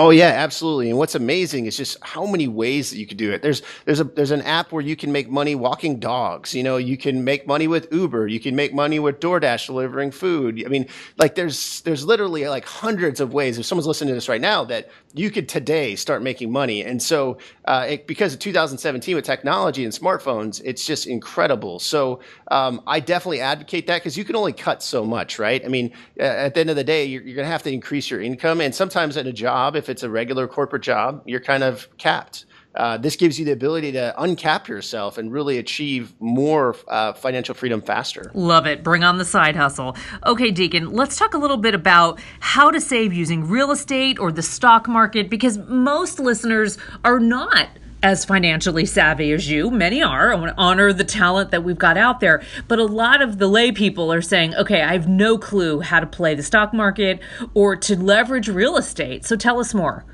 Oh 0.00 0.10
yeah, 0.10 0.28
absolutely. 0.28 0.90
And 0.90 0.98
what's 0.98 1.16
amazing 1.16 1.66
is 1.66 1.76
just 1.76 1.96
how 2.02 2.24
many 2.24 2.46
ways 2.46 2.90
that 2.90 2.98
you 2.98 3.06
could 3.06 3.16
do 3.16 3.32
it. 3.32 3.42
There's 3.42 3.62
there's 3.84 3.98
a 3.98 4.04
there's 4.04 4.30
an 4.30 4.42
app 4.42 4.70
where 4.70 4.80
you 4.82 4.94
can 4.94 5.10
make 5.10 5.28
money 5.28 5.56
walking 5.56 5.98
dogs. 5.98 6.54
You 6.54 6.62
know, 6.62 6.76
you 6.76 6.96
can 6.96 7.24
make 7.24 7.48
money 7.48 7.66
with 7.66 7.92
Uber. 7.92 8.28
You 8.28 8.38
can 8.38 8.54
make 8.54 8.72
money 8.72 9.00
with 9.00 9.18
DoorDash 9.18 9.66
delivering 9.66 10.12
food. 10.12 10.62
I 10.64 10.68
mean, 10.68 10.86
like 11.18 11.34
there's 11.34 11.80
there's 11.80 12.04
literally 12.04 12.46
like 12.48 12.64
hundreds 12.64 13.18
of 13.20 13.34
ways. 13.34 13.58
If 13.58 13.66
someone's 13.66 13.88
listening 13.88 14.10
to 14.10 14.14
this 14.14 14.28
right 14.28 14.40
now, 14.40 14.62
that 14.66 14.88
you 15.14 15.30
could 15.32 15.48
today 15.48 15.96
start 15.96 16.22
making 16.22 16.52
money. 16.52 16.84
And 16.84 17.02
so, 17.02 17.38
uh, 17.64 17.86
it, 17.88 18.06
because 18.06 18.34
of 18.34 18.38
2017 18.40 19.16
with 19.16 19.24
technology 19.24 19.82
and 19.84 19.92
smartphones, 19.92 20.62
it's 20.64 20.86
just 20.86 21.08
incredible. 21.08 21.80
So 21.80 22.20
um, 22.50 22.82
I 22.86 23.00
definitely 23.00 23.40
advocate 23.40 23.86
that 23.88 23.96
because 23.98 24.16
you 24.16 24.24
can 24.24 24.36
only 24.36 24.52
cut 24.52 24.82
so 24.82 25.04
much, 25.04 25.38
right? 25.38 25.64
I 25.64 25.68
mean, 25.68 25.92
at 26.18 26.54
the 26.54 26.60
end 26.60 26.70
of 26.70 26.76
the 26.76 26.84
day, 26.84 27.04
you're, 27.04 27.22
you're 27.22 27.34
going 27.36 27.46
to 27.46 27.50
have 27.50 27.62
to 27.64 27.72
increase 27.72 28.10
your 28.10 28.20
income, 28.20 28.60
and 28.60 28.74
sometimes 28.74 29.16
at 29.16 29.26
a 29.26 29.32
job 29.32 29.76
if 29.88 29.93
it's 29.93 30.02
a 30.02 30.11
regular 30.11 30.46
corporate 30.46 30.82
job, 30.82 31.23
you're 31.25 31.40
kind 31.40 31.62
of 31.62 31.88
capped. 31.96 32.44
Uh, 32.75 32.99
this 32.99 33.17
gives 33.17 33.38
you 33.38 33.46
the 33.46 33.52
ability 33.52 33.90
to 33.90 34.14
uncap 34.19 34.69
yourself 34.69 35.17
and 35.17 35.32
really 35.32 35.56
achieve 35.56 36.12
more 36.20 36.76
uh, 36.88 37.14
financial 37.14 37.55
freedom 37.55 37.81
faster. 37.81 38.31
Love 38.35 38.67
it. 38.67 38.85
Bring 38.85 39.02
on 39.02 39.17
the 39.17 39.25
side 39.25 39.56
hustle. 39.56 39.96
Okay, 40.26 40.50
Deacon, 40.50 40.93
let's 40.93 41.17
talk 41.17 41.32
a 41.32 41.38
little 41.38 41.56
bit 41.56 41.75
about 41.75 42.20
how 42.40 42.70
to 42.70 42.83
save 42.83 43.14
using 43.14 43.49
real 43.49 43.71
estate 43.71 44.18
or 44.18 44.30
the 44.30 44.42
stock 44.42 44.87
market 44.87 45.30
because 45.30 45.57
most 45.57 46.21
listeners 46.21 46.76
are 47.02 47.18
not 47.18 47.68
as 48.02 48.25
financially 48.25 48.85
savvy 48.85 49.33
as 49.33 49.50
you. 49.50 49.71
Many 49.71 50.02
are. 50.02 50.33
I 50.33 50.37
want 50.37 50.55
to 50.55 50.61
honor 50.61 50.93
the 50.93 51.05
talent 51.05 51.50
that 51.50 51.64
we've 51.64 51.78
got 51.78 51.97
out 51.97 52.21
there. 52.21 52.43
But 52.69 52.78
a 52.78 52.85
lot 52.85 53.23
of 53.23 53.38
the 53.38 53.49
lay 53.49 53.73
people 53.73 54.12
are 54.12 54.23
saying, 54.23 54.55
okay, 54.55 54.83
I 54.83 54.93
have 54.93 55.09
no 55.09 55.38
clue 55.38 55.81
how 55.81 56.00
to 56.00 56.07
play 56.07 56.35
the 56.35 56.43
stock 56.43 56.73
market 56.73 57.21
or 57.55 57.76
to 57.76 57.97
leverage 57.97 58.49
real 58.49 58.76
estate. 58.76 59.25
So 59.25 59.37
tell 59.37 59.59
us 59.61 59.75
more. 59.75 60.05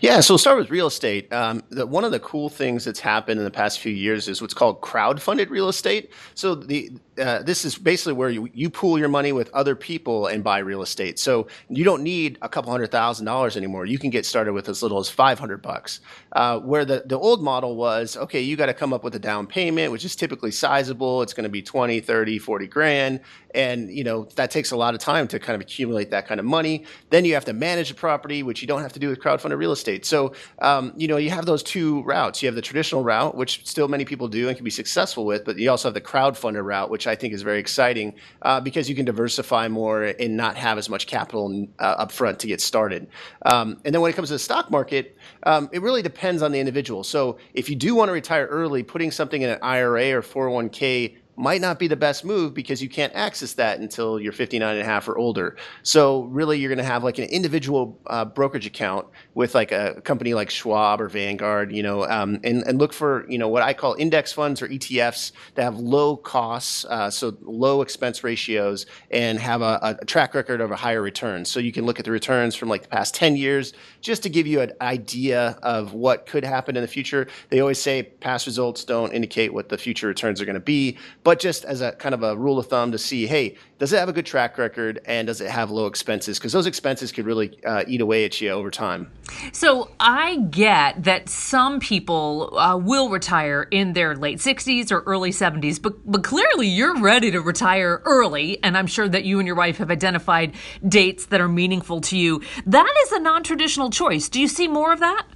Yeah, 0.00 0.20
so 0.20 0.34
we'll 0.34 0.38
start 0.38 0.58
with 0.58 0.70
real 0.70 0.88
estate. 0.88 1.32
Um, 1.32 1.62
the, 1.70 1.86
one 1.86 2.04
of 2.04 2.10
the 2.10 2.20
cool 2.20 2.48
things 2.48 2.84
that's 2.84 3.00
happened 3.00 3.38
in 3.38 3.44
the 3.44 3.50
past 3.50 3.78
few 3.80 3.92
years 3.92 4.26
is 4.28 4.40
what's 4.40 4.54
called 4.54 4.80
crowd-funded 4.80 5.50
real 5.50 5.68
estate. 5.68 6.10
So 6.34 6.54
the 6.54 6.90
uh, 7.20 7.42
this 7.42 7.64
is 7.64 7.76
basically 7.76 8.14
where 8.14 8.30
you, 8.30 8.48
you 8.54 8.70
pool 8.70 8.98
your 8.98 9.08
money 9.08 9.32
with 9.32 9.50
other 9.52 9.76
people 9.76 10.26
and 10.26 10.42
buy 10.42 10.58
real 10.58 10.80
estate. 10.80 11.18
So 11.18 11.48
you 11.68 11.84
don't 11.84 12.02
need 12.02 12.38
a 12.40 12.48
couple 12.48 12.70
hundred 12.70 12.90
thousand 12.90 13.26
dollars 13.26 13.56
anymore. 13.56 13.84
You 13.84 13.98
can 13.98 14.10
get 14.10 14.24
started 14.24 14.54
with 14.54 14.68
as 14.68 14.82
little 14.82 14.98
as 14.98 15.10
500 15.10 15.60
bucks. 15.60 16.00
Uh, 16.32 16.60
where 16.60 16.84
the, 16.84 17.02
the 17.06 17.18
old 17.18 17.42
model 17.42 17.76
was, 17.76 18.16
okay, 18.16 18.40
you 18.40 18.56
got 18.56 18.66
to 18.66 18.74
come 18.74 18.92
up 18.92 19.04
with 19.04 19.14
a 19.16 19.18
down 19.18 19.46
payment, 19.46 19.92
which 19.92 20.04
is 20.04 20.16
typically 20.16 20.50
sizable. 20.50 21.22
It's 21.22 21.34
going 21.34 21.44
to 21.44 21.50
be 21.50 21.62
20, 21.62 22.00
30, 22.00 22.38
40 22.38 22.66
grand. 22.66 23.20
And, 23.54 23.90
you 23.90 24.04
know, 24.04 24.24
that 24.36 24.50
takes 24.50 24.70
a 24.70 24.76
lot 24.76 24.94
of 24.94 25.00
time 25.00 25.28
to 25.28 25.38
kind 25.38 25.54
of 25.54 25.60
accumulate 25.60 26.10
that 26.10 26.26
kind 26.26 26.40
of 26.40 26.46
money. 26.46 26.84
Then 27.10 27.24
you 27.24 27.34
have 27.34 27.44
to 27.46 27.52
manage 27.52 27.88
the 27.88 27.94
property, 27.94 28.42
which 28.42 28.60
you 28.60 28.68
don't 28.68 28.82
have 28.82 28.92
to 28.92 29.00
do 29.00 29.08
with 29.08 29.20
crowdfunded 29.20 29.58
real 29.58 29.72
estate. 29.72 30.04
So, 30.04 30.34
um, 30.60 30.92
you 30.96 31.08
know, 31.08 31.16
you 31.16 31.30
have 31.30 31.46
those 31.46 31.62
two 31.62 32.02
routes. 32.02 32.42
You 32.42 32.48
have 32.48 32.54
the 32.54 32.62
traditional 32.62 33.02
route, 33.02 33.34
which 33.34 33.66
still 33.66 33.88
many 33.88 34.04
people 34.04 34.28
do 34.28 34.48
and 34.48 34.56
can 34.56 34.64
be 34.64 34.70
successful 34.70 35.24
with, 35.24 35.44
but 35.44 35.58
you 35.58 35.70
also 35.70 35.88
have 35.88 35.94
the 35.94 36.00
crowdfunded 36.00 36.64
route, 36.64 36.90
which 36.90 37.06
I 37.06 37.14
think 37.14 37.34
is 37.34 37.42
very 37.42 37.58
exciting 37.58 38.14
uh, 38.42 38.60
because 38.60 38.88
you 38.88 38.94
can 38.94 39.04
diversify 39.04 39.68
more 39.68 40.04
and 40.04 40.36
not 40.36 40.56
have 40.56 40.78
as 40.78 40.88
much 40.88 41.06
capital 41.06 41.68
uh, 41.78 42.04
upfront 42.06 42.38
to 42.38 42.46
get 42.46 42.60
started. 42.60 43.08
Um, 43.42 43.80
and 43.84 43.94
then 43.94 44.00
when 44.00 44.10
it 44.10 44.14
comes 44.14 44.28
to 44.28 44.34
the 44.34 44.38
stock 44.38 44.70
market, 44.70 45.16
um, 45.44 45.68
it 45.72 45.82
really 45.82 46.02
depends 46.02 46.42
on 46.42 46.52
the 46.52 46.60
individual. 46.60 47.04
So 47.04 47.38
if 47.54 47.68
you 47.68 47.76
do 47.76 47.94
want 47.94 48.08
to 48.08 48.12
retire 48.12 48.46
early, 48.46 48.82
putting 48.82 49.10
something 49.10 49.42
in 49.42 49.50
an 49.50 49.58
IRA 49.62 50.12
or 50.12 50.22
401k 50.22 51.16
might 51.40 51.62
not 51.62 51.78
be 51.78 51.88
the 51.88 51.96
best 51.96 52.22
move 52.22 52.52
because 52.52 52.82
you 52.82 52.88
can't 52.88 53.14
access 53.14 53.54
that 53.54 53.80
until 53.80 54.20
you're 54.20 54.32
59 54.32 54.72
and 54.72 54.80
a 54.80 54.84
half 54.84 55.08
or 55.08 55.16
older. 55.16 55.56
So 55.82 56.24
really, 56.24 56.58
you're 56.58 56.68
going 56.68 56.84
to 56.84 56.84
have 56.84 57.02
like 57.02 57.18
an 57.18 57.24
individual 57.24 57.98
uh, 58.08 58.26
brokerage 58.26 58.66
account 58.66 59.06
with 59.34 59.54
like 59.54 59.72
a 59.72 60.02
company 60.02 60.34
like 60.34 60.50
Schwab 60.50 61.00
or 61.00 61.08
Vanguard, 61.08 61.72
you 61.72 61.82
know, 61.82 62.04
um, 62.04 62.38
and, 62.44 62.62
and 62.66 62.78
look 62.78 62.92
for, 62.92 63.26
you 63.28 63.38
know, 63.38 63.48
what 63.48 63.62
I 63.62 63.72
call 63.72 63.94
index 63.94 64.32
funds 64.32 64.60
or 64.60 64.68
ETFs 64.68 65.32
that 65.54 65.62
have 65.62 65.78
low 65.78 66.14
costs, 66.14 66.84
uh, 66.84 67.08
so 67.08 67.36
low 67.40 67.80
expense 67.80 68.22
ratios 68.22 68.84
and 69.10 69.38
have 69.38 69.62
a, 69.62 69.96
a 70.00 70.04
track 70.04 70.34
record 70.34 70.60
of 70.60 70.70
a 70.70 70.76
higher 70.76 71.00
return. 71.00 71.46
So 71.46 71.58
you 71.58 71.72
can 71.72 71.86
look 71.86 71.98
at 71.98 72.04
the 72.04 72.10
returns 72.10 72.54
from 72.54 72.68
like 72.68 72.82
the 72.82 72.88
past 72.88 73.14
10 73.14 73.36
years 73.36 73.72
just 74.02 74.22
to 74.24 74.28
give 74.28 74.46
you 74.46 74.60
an 74.60 74.72
idea 74.82 75.58
of 75.62 75.94
what 75.94 76.26
could 76.26 76.44
happen 76.44 76.76
in 76.76 76.82
the 76.82 76.88
future. 76.88 77.28
They 77.48 77.60
always 77.60 77.80
say 77.80 78.02
past 78.02 78.46
results 78.46 78.84
don't 78.84 79.12
indicate 79.14 79.54
what 79.54 79.70
the 79.70 79.78
future 79.78 80.06
returns 80.06 80.42
are 80.42 80.44
going 80.44 80.54
to 80.54 80.60
be, 80.60 80.98
but 81.24 81.29
just 81.38 81.64
as 81.64 81.80
a 81.80 81.92
kind 81.92 82.14
of 82.14 82.22
a 82.22 82.36
rule 82.36 82.58
of 82.58 82.66
thumb 82.66 82.92
to 82.92 82.98
see, 82.98 83.26
hey, 83.26 83.56
does 83.78 83.92
it 83.92 83.98
have 83.98 84.08
a 84.08 84.12
good 84.12 84.26
track 84.26 84.58
record 84.58 85.00
and 85.06 85.26
does 85.26 85.40
it 85.40 85.50
have 85.50 85.70
low 85.70 85.86
expenses? 85.86 86.38
Because 86.38 86.52
those 86.52 86.66
expenses 86.66 87.12
could 87.12 87.26
really 87.26 87.58
uh, 87.64 87.84
eat 87.86 88.00
away 88.00 88.24
at 88.24 88.40
you 88.40 88.50
over 88.50 88.70
time. 88.70 89.10
So 89.52 89.90
I 90.00 90.36
get 90.50 91.04
that 91.04 91.28
some 91.28 91.80
people 91.80 92.58
uh, 92.58 92.76
will 92.76 93.08
retire 93.08 93.68
in 93.70 93.92
their 93.92 94.16
late 94.16 94.38
60s 94.38 94.90
or 94.90 95.00
early 95.00 95.30
70s, 95.30 95.80
but, 95.80 95.94
but 96.10 96.24
clearly 96.24 96.66
you're 96.66 97.00
ready 97.00 97.30
to 97.30 97.40
retire 97.40 98.02
early. 98.04 98.62
And 98.62 98.76
I'm 98.76 98.86
sure 98.86 99.08
that 99.08 99.24
you 99.24 99.38
and 99.38 99.46
your 99.46 99.56
wife 99.56 99.78
have 99.78 99.90
identified 99.90 100.54
dates 100.86 101.26
that 101.26 101.40
are 101.40 101.48
meaningful 101.48 102.00
to 102.02 102.18
you. 102.18 102.42
That 102.66 102.92
is 103.04 103.12
a 103.12 103.20
non 103.20 103.42
traditional 103.42 103.90
choice. 103.90 104.28
Do 104.28 104.40
you 104.40 104.48
see 104.48 104.68
more 104.68 104.92
of 104.92 105.00
that? 105.00 105.26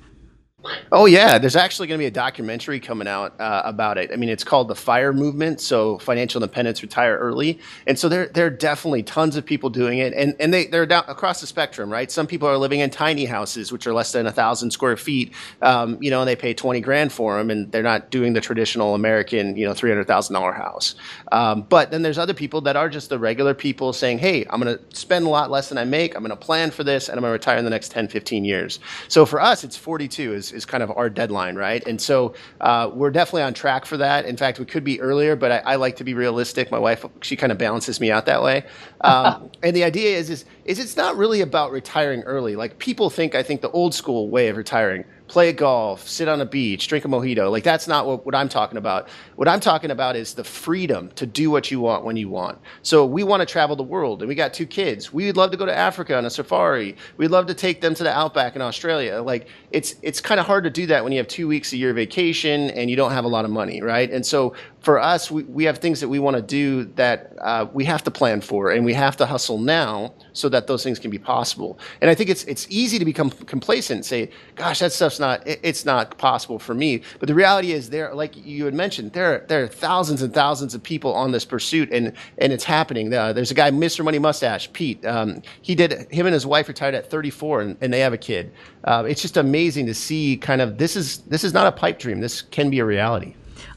Oh 0.92 1.06
yeah, 1.06 1.38
there's 1.38 1.56
actually 1.56 1.88
going 1.88 1.98
to 1.98 2.02
be 2.02 2.06
a 2.06 2.10
documentary 2.10 2.80
coming 2.80 3.08
out 3.08 3.38
uh, 3.40 3.62
about 3.64 3.98
it. 3.98 4.10
I 4.12 4.16
mean, 4.16 4.28
it's 4.30 4.44
called 4.44 4.68
the 4.68 4.74
Fire 4.74 5.12
Movement, 5.12 5.60
so 5.60 5.98
financial 5.98 6.42
independence, 6.42 6.82
retire 6.82 7.18
early, 7.18 7.60
and 7.86 7.98
so 7.98 8.08
there 8.08 8.28
there 8.28 8.46
are 8.46 8.50
definitely 8.50 9.02
tons 9.02 9.36
of 9.36 9.44
people 9.44 9.70
doing 9.70 9.98
it, 9.98 10.12
and 10.14 10.34
and 10.40 10.54
they 10.54 10.66
they're 10.66 10.86
down 10.86 11.04
across 11.08 11.40
the 11.40 11.46
spectrum, 11.46 11.92
right? 11.92 12.10
Some 12.10 12.26
people 12.26 12.48
are 12.48 12.56
living 12.58 12.80
in 12.80 12.90
tiny 12.90 13.26
houses, 13.26 13.72
which 13.72 13.86
are 13.86 13.94
less 13.94 14.12
than 14.12 14.26
a 14.26 14.32
thousand 14.32 14.70
square 14.70 14.96
feet, 14.96 15.34
um, 15.62 15.98
you 16.00 16.10
know, 16.10 16.20
and 16.20 16.28
they 16.28 16.36
pay 16.36 16.54
twenty 16.54 16.80
grand 16.80 17.12
for 17.12 17.36
them, 17.38 17.50
and 17.50 17.70
they're 17.72 17.82
not 17.82 18.10
doing 18.10 18.32
the 18.32 18.40
traditional 18.40 18.94
American, 18.94 19.56
you 19.56 19.66
know, 19.66 19.74
three 19.74 19.90
hundred 19.90 20.06
thousand 20.06 20.34
dollar 20.34 20.52
house. 20.52 20.94
Um, 21.32 21.62
but 21.62 21.90
then 21.90 22.02
there's 22.02 22.18
other 22.18 22.34
people 22.34 22.60
that 22.62 22.76
are 22.76 22.88
just 22.88 23.08
the 23.08 23.18
regular 23.18 23.54
people 23.54 23.92
saying, 23.92 24.18
hey, 24.18 24.46
I'm 24.50 24.60
going 24.60 24.78
to 24.78 24.96
spend 24.96 25.26
a 25.26 25.30
lot 25.30 25.50
less 25.50 25.68
than 25.68 25.78
I 25.78 25.84
make, 25.84 26.14
I'm 26.14 26.22
going 26.22 26.30
to 26.30 26.36
plan 26.36 26.70
for 26.70 26.84
this, 26.84 27.08
and 27.08 27.18
I'm 27.18 27.22
going 27.22 27.30
to 27.30 27.32
retire 27.32 27.58
in 27.58 27.64
the 27.64 27.70
next 27.70 27.90
10, 27.90 28.08
15 28.08 28.44
years. 28.44 28.80
So 29.08 29.26
for 29.26 29.40
us, 29.40 29.64
it's 29.64 29.76
42 29.76 30.34
is 30.34 30.52
is 30.54 30.64
kind 30.64 30.82
of 30.82 30.90
our 30.96 31.10
deadline, 31.10 31.56
right? 31.56 31.86
And 31.86 32.00
so 32.00 32.34
uh, 32.60 32.90
we're 32.92 33.10
definitely 33.10 33.42
on 33.42 33.54
track 33.54 33.84
for 33.84 33.96
that. 33.96 34.24
In 34.24 34.36
fact, 34.36 34.58
we 34.58 34.64
could 34.64 34.84
be 34.84 35.00
earlier, 35.00 35.36
but 35.36 35.52
I, 35.52 35.58
I 35.58 35.76
like 35.76 35.96
to 35.96 36.04
be 36.04 36.14
realistic. 36.14 36.70
My 36.70 36.78
wife, 36.78 37.04
she 37.20 37.36
kind 37.36 37.52
of 37.52 37.58
balances 37.58 38.00
me 38.00 38.10
out 38.10 38.26
that 38.26 38.42
way. 38.42 38.64
Um, 39.04 39.50
and 39.62 39.76
the 39.76 39.84
idea 39.84 40.16
is, 40.16 40.30
is, 40.30 40.46
is 40.64 40.78
it's 40.78 40.96
not 40.96 41.18
really 41.18 41.42
about 41.42 41.70
retiring 41.70 42.22
early. 42.22 42.56
Like 42.56 42.78
people 42.78 43.10
think, 43.10 43.34
I 43.34 43.42
think 43.42 43.60
the 43.60 43.70
old 43.72 43.94
school 43.94 44.30
way 44.30 44.48
of 44.48 44.56
retiring 44.56 45.04
play 45.26 45.52
golf, 45.52 46.06
sit 46.06 46.28
on 46.28 46.40
a 46.40 46.44
beach, 46.46 46.86
drink 46.86 47.04
a 47.04 47.08
mojito. 47.08 47.50
Like 47.50 47.64
that's 47.64 47.88
not 47.88 48.06
what, 48.06 48.26
what 48.26 48.34
I'm 48.34 48.48
talking 48.48 48.76
about. 48.76 49.08
What 49.36 49.48
I'm 49.48 49.60
talking 49.60 49.90
about 49.90 50.16
is 50.16 50.34
the 50.34 50.44
freedom 50.44 51.10
to 51.16 51.24
do 51.24 51.50
what 51.50 51.70
you 51.70 51.80
want 51.80 52.04
when 52.04 52.16
you 52.16 52.28
want. 52.28 52.58
So 52.82 53.06
we 53.06 53.22
want 53.22 53.40
to 53.40 53.46
travel 53.46 53.74
the 53.74 53.82
world 53.82 54.20
and 54.20 54.28
we 54.28 54.34
got 54.34 54.52
two 54.52 54.66
kids. 54.66 55.12
We'd 55.12 55.36
love 55.36 55.50
to 55.52 55.56
go 55.56 55.64
to 55.64 55.74
Africa 55.74 56.16
on 56.16 56.26
a 56.26 56.30
safari. 56.30 56.96
We'd 57.16 57.30
love 57.30 57.46
to 57.46 57.54
take 57.54 57.80
them 57.80 57.94
to 57.94 58.02
the 58.02 58.12
outback 58.12 58.54
in 58.54 58.62
Australia. 58.62 59.22
Like 59.22 59.48
it's 59.70 59.94
it's 60.02 60.20
kind 60.20 60.38
of 60.38 60.46
hard 60.46 60.64
to 60.64 60.70
do 60.70 60.86
that 60.86 61.02
when 61.02 61.12
you 61.12 61.18
have 61.18 61.28
two 61.28 61.48
weeks 61.48 61.72
a 61.72 61.76
year 61.76 61.94
vacation 61.94 62.70
and 62.70 62.90
you 62.90 62.96
don't 62.96 63.12
have 63.12 63.24
a 63.24 63.28
lot 63.28 63.44
of 63.46 63.50
money, 63.50 63.80
right? 63.80 64.10
And 64.10 64.24
so 64.26 64.54
for 64.84 65.00
us, 65.00 65.30
we, 65.30 65.44
we 65.44 65.64
have 65.64 65.78
things 65.78 65.98
that 66.00 66.08
we 66.08 66.18
want 66.18 66.36
to 66.36 66.42
do 66.42 66.84
that 66.96 67.32
uh, 67.40 67.66
we 67.72 67.86
have 67.86 68.04
to 68.04 68.10
plan 68.10 68.42
for 68.42 68.70
and 68.70 68.84
we 68.84 68.92
have 68.92 69.16
to 69.16 69.24
hustle 69.24 69.56
now 69.56 70.12
so 70.34 70.48
that 70.50 70.66
those 70.66 70.84
things 70.84 70.98
can 70.98 71.10
be 71.10 71.18
possible. 71.18 71.78
And 72.02 72.10
I 72.10 72.14
think 72.14 72.28
it's 72.28 72.44
it's 72.44 72.66
easy 72.68 72.98
to 72.98 73.04
become 73.04 73.30
complacent 73.30 73.96
and 73.98 74.04
say, 74.04 74.30
gosh, 74.56 74.80
that 74.80 74.92
stuff's 74.92 75.18
not 75.18 75.46
it, 75.46 75.58
it's 75.62 75.86
not 75.86 76.18
possible 76.18 76.58
for 76.58 76.74
me. 76.74 77.00
But 77.18 77.28
the 77.28 77.34
reality 77.34 77.72
is 77.72 77.88
there, 77.88 78.14
like 78.14 78.36
you 78.36 78.66
had 78.66 78.74
mentioned, 78.74 79.12
there 79.14 79.46
there 79.48 79.64
are 79.64 79.68
thousands 79.68 80.20
and 80.20 80.34
thousands 80.34 80.74
of 80.74 80.82
people 80.82 81.14
on 81.14 81.32
this 81.32 81.46
pursuit 81.46 81.90
and 81.90 82.12
and 82.36 82.52
it's 82.52 82.64
happening. 82.64 83.12
Uh, 83.12 83.32
there's 83.32 83.50
a 83.50 83.54
guy, 83.54 83.70
Mr. 83.70 84.04
Money 84.04 84.18
Mustache, 84.18 84.70
Pete. 84.74 85.04
Um, 85.06 85.40
he 85.62 85.74
did 85.74 86.12
him 86.12 86.26
and 86.26 86.34
his 86.34 86.44
wife 86.44 86.68
retired 86.68 86.94
at 86.94 87.10
34 87.10 87.62
and, 87.62 87.76
and 87.80 87.90
they 87.90 88.00
have 88.00 88.12
a 88.12 88.18
kid. 88.18 88.52
Uh, 88.84 89.04
it's 89.08 89.22
just 89.22 89.38
amazing 89.38 89.86
to 89.86 89.94
see 89.94 90.36
kind 90.36 90.60
of 90.60 90.76
this 90.76 90.94
is 90.94 91.18
this 91.22 91.42
is 91.42 91.54
not 91.54 91.66
a 91.66 91.72
pipe 91.72 91.98
dream. 91.98 92.20
This 92.20 92.42
can 92.42 92.68
be 92.68 92.80
a 92.80 92.84
reality. 92.84 93.34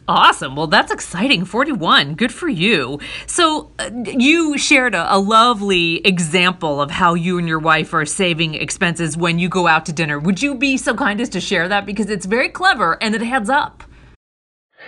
Awesome. 0.07 0.55
Well, 0.55 0.67
that's 0.67 0.91
exciting. 0.91 1.43
41. 1.43 2.15
Good 2.15 2.33
for 2.33 2.47
you. 2.47 2.99
So, 3.25 3.71
uh, 3.77 3.89
you 4.05 4.57
shared 4.57 4.95
a, 4.95 5.13
a, 5.13 5.19
lovely 5.19 5.97
example 6.05 6.79
of 6.81 6.91
how 6.91 7.13
you 7.13 7.37
and 7.37 7.47
your 7.47 7.59
wife 7.59 7.93
are 7.93 8.05
saving 8.05 8.53
expenses 8.53 9.17
when 9.17 9.37
you 9.37 9.49
go 9.49 9.67
out 9.67 9.85
to 9.87 9.91
dinner. 9.91 10.17
Would 10.17 10.41
you 10.41 10.55
be 10.55 10.77
so 10.77 10.95
kind 10.95 11.19
as 11.19 11.27
to 11.29 11.41
share 11.41 11.67
that? 11.67 11.85
Because 11.85 12.09
it's 12.09 12.25
very 12.25 12.47
clever 12.47 12.97
and 13.01 13.15
it 13.15 13.21
heads 13.21 13.49
up. 13.49 13.83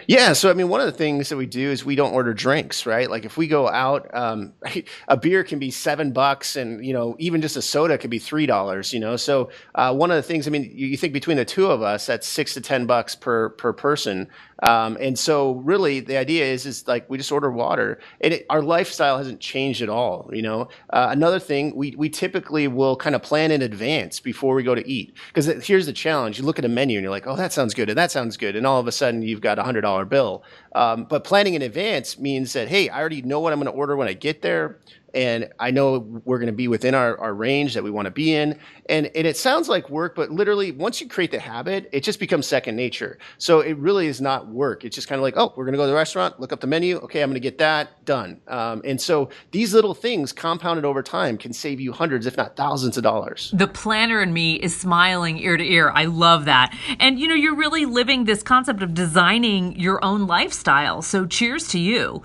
Yeah, 0.08 0.34
so 0.34 0.50
I 0.50 0.53
mean, 0.53 0.70
one 0.70 0.82
of 0.82 0.86
the 0.86 0.98
things 0.98 1.29
that 1.29 1.38
we 1.38 1.46
do 1.46 1.70
is 1.72 1.86
we 1.86 1.96
don't 1.96 2.13
order 2.13 2.34
drinks, 2.34 2.86
right? 2.86 3.10
Like 3.10 3.25
if 3.25 3.38
we 3.38 3.48
go 3.48 3.68
out, 3.68 4.10
um, 4.13 4.53
a 5.08 5.18
beer 5.18 5.44
can 5.44 5.60
be 5.60 5.72
seven 5.72 6.12
bucks, 6.12 6.56
and 6.56 6.86
you 6.86 6.94
know, 6.94 7.15
even 7.20 7.41
just 7.41 7.58
a 7.58 7.62
soda 7.62 7.98
could 7.98 8.10
be 8.10 8.20
three 8.20 8.46
dollars. 8.46 8.94
You 8.94 9.00
know, 9.00 9.15
so 9.15 9.50
uh, 9.75 9.94
one 9.94 10.12
of 10.12 10.15
the 10.15 10.24
things, 10.24 10.48
I 10.48 10.51
mean, 10.51 10.63
you, 10.63 10.88
you, 10.88 10.98
think 10.98 11.13
between 11.13 11.38
the 11.38 11.46
two 11.46 11.68
of 11.68 11.82
us, 11.82 12.06
that's 12.06 12.27
six 12.27 12.53
to 12.56 12.62
ten 12.62 12.86
bucks 12.86 13.15
per 13.15 13.50
per 13.50 13.74
person. 13.74 14.27
Um, 14.63 14.98
and 15.00 15.18
so, 15.18 15.53
really, 15.53 16.01
the 16.01 16.18
idea 16.18 16.46
is 16.46 16.65
is 16.65 16.88
like 16.88 17.10
we 17.10 17.18
just 17.18 17.32
order 17.32 17.51
water, 17.51 18.00
and 18.22 18.34
it, 18.34 18.46
our 18.50 18.62
lifestyle 18.62 19.18
hasn't 19.18 19.39
changed 19.39 19.82
at 19.82 19.89
all. 19.89 20.29
You 20.34 20.41
know, 20.41 20.62
uh, 20.89 21.08
another 21.12 21.39
thing 21.39 21.75
we 21.75 21.96
we 21.98 22.10
typically 22.10 22.68
will 22.68 22.96
kind 22.96 23.15
of 23.15 23.22
plan 23.22 23.51
in 23.51 23.62
advance 23.62 24.20
before 24.20 24.56
we 24.56 24.63
go 24.63 24.75
to 24.75 24.88
eat 24.89 25.13
because 25.27 25.46
here's 25.65 25.86
the 25.86 25.94
challenge: 25.94 26.39
you 26.39 26.46
look 26.46 26.60
at 26.60 26.65
a 26.65 26.70
menu 26.70 26.98
and 26.98 27.03
you're 27.03 27.12
like, 27.12 27.27
oh, 27.27 27.36
that 27.36 27.53
sounds 27.53 27.74
good, 27.74 27.89
and 27.89 27.98
that 27.98 28.12
sounds 28.12 28.36
good, 28.36 28.56
and 28.56 28.68
all 28.68 28.79
of 28.79 28.88
a 28.88 28.91
sudden 28.91 29.22
you've 29.22 29.41
got 29.41 29.60
a 29.60 29.63
hundred 29.63 29.82
dollar 29.89 30.05
bill. 30.05 30.43
Um, 30.74 31.05
but 31.05 31.24
planning 31.24 31.55
in 31.55 31.62
advance 31.62 32.17
means 32.17 32.53
that 32.53 32.67
hey, 32.67 32.89
I 32.89 33.00
already 33.00 33.22
know 33.22 33.39
what 33.39 33.53
I'm 33.53 33.60
going 33.60 33.72
to 33.72 33.77
order 33.77 33.96
when 33.96 34.08
I 34.08 34.13
get 34.13 34.41
there 34.41 34.77
and 35.13 35.49
I 35.59 35.71
know 35.71 35.99
we're 36.25 36.39
going 36.39 36.47
to 36.47 36.53
be 36.53 36.67
within 36.67 36.95
our, 36.95 37.17
our 37.19 37.33
range 37.33 37.73
that 37.73 37.83
we 37.83 37.91
want 37.91 38.05
to 38.05 38.11
be 38.11 38.33
in. 38.33 38.59
And, 38.87 39.07
and 39.15 39.27
it 39.27 39.37
sounds 39.37 39.69
like 39.69 39.89
work, 39.89 40.15
but 40.15 40.31
literally, 40.31 40.71
once 40.71 40.99
you 41.01 41.07
create 41.07 41.31
the 41.31 41.39
habit, 41.39 41.89
it 41.91 42.03
just 42.03 42.19
becomes 42.19 42.47
second 42.47 42.75
nature. 42.75 43.19
So 43.37 43.59
it 43.59 43.77
really 43.77 44.07
is 44.07 44.21
not 44.21 44.47
work. 44.47 44.83
It's 44.83 44.95
just 44.95 45.07
kind 45.07 45.19
of 45.19 45.23
like, 45.23 45.35
oh, 45.37 45.53
we're 45.55 45.65
going 45.65 45.73
to 45.73 45.77
go 45.77 45.83
to 45.83 45.89
the 45.89 45.95
restaurant, 45.95 46.39
look 46.39 46.51
up 46.51 46.59
the 46.61 46.67
menu. 46.67 46.97
Okay, 46.97 47.21
I'm 47.21 47.29
going 47.29 47.35
to 47.35 47.39
get 47.39 47.57
that 47.59 48.05
done. 48.05 48.41
Um, 48.47 48.81
and 48.83 48.99
so 48.99 49.29
these 49.51 49.73
little 49.73 49.93
things 49.93 50.33
compounded 50.33 50.85
over 50.85 51.03
time 51.03 51.37
can 51.37 51.53
save 51.53 51.79
you 51.79 51.91
hundreds, 51.91 52.25
if 52.25 52.37
not 52.37 52.55
thousands 52.55 52.97
of 52.97 53.03
dollars. 53.03 53.51
The 53.53 53.67
planner 53.67 54.21
in 54.21 54.33
me 54.33 54.55
is 54.55 54.75
smiling 54.75 55.37
ear 55.37 55.57
to 55.57 55.63
ear. 55.63 55.91
I 55.91 56.05
love 56.05 56.45
that. 56.45 56.75
And 56.99 57.19
you 57.19 57.27
know, 57.27 57.35
you're 57.35 57.55
really 57.55 57.85
living 57.85 58.25
this 58.25 58.43
concept 58.43 58.81
of 58.81 58.93
designing 58.93 59.79
your 59.79 60.03
own 60.03 60.27
lifestyle. 60.27 61.01
So 61.01 61.25
cheers 61.25 61.67
to 61.69 61.79
you. 61.79 62.23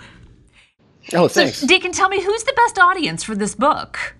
Oh, 1.12 1.28
thanks. 1.28 1.58
So, 1.58 1.66
Deacon, 1.66 1.92
tell 1.92 2.08
me 2.08 2.22
who's 2.22 2.44
the 2.44 2.52
best 2.54 2.78
audience 2.78 3.22
for 3.22 3.34
this 3.34 3.54
book? 3.54 4.16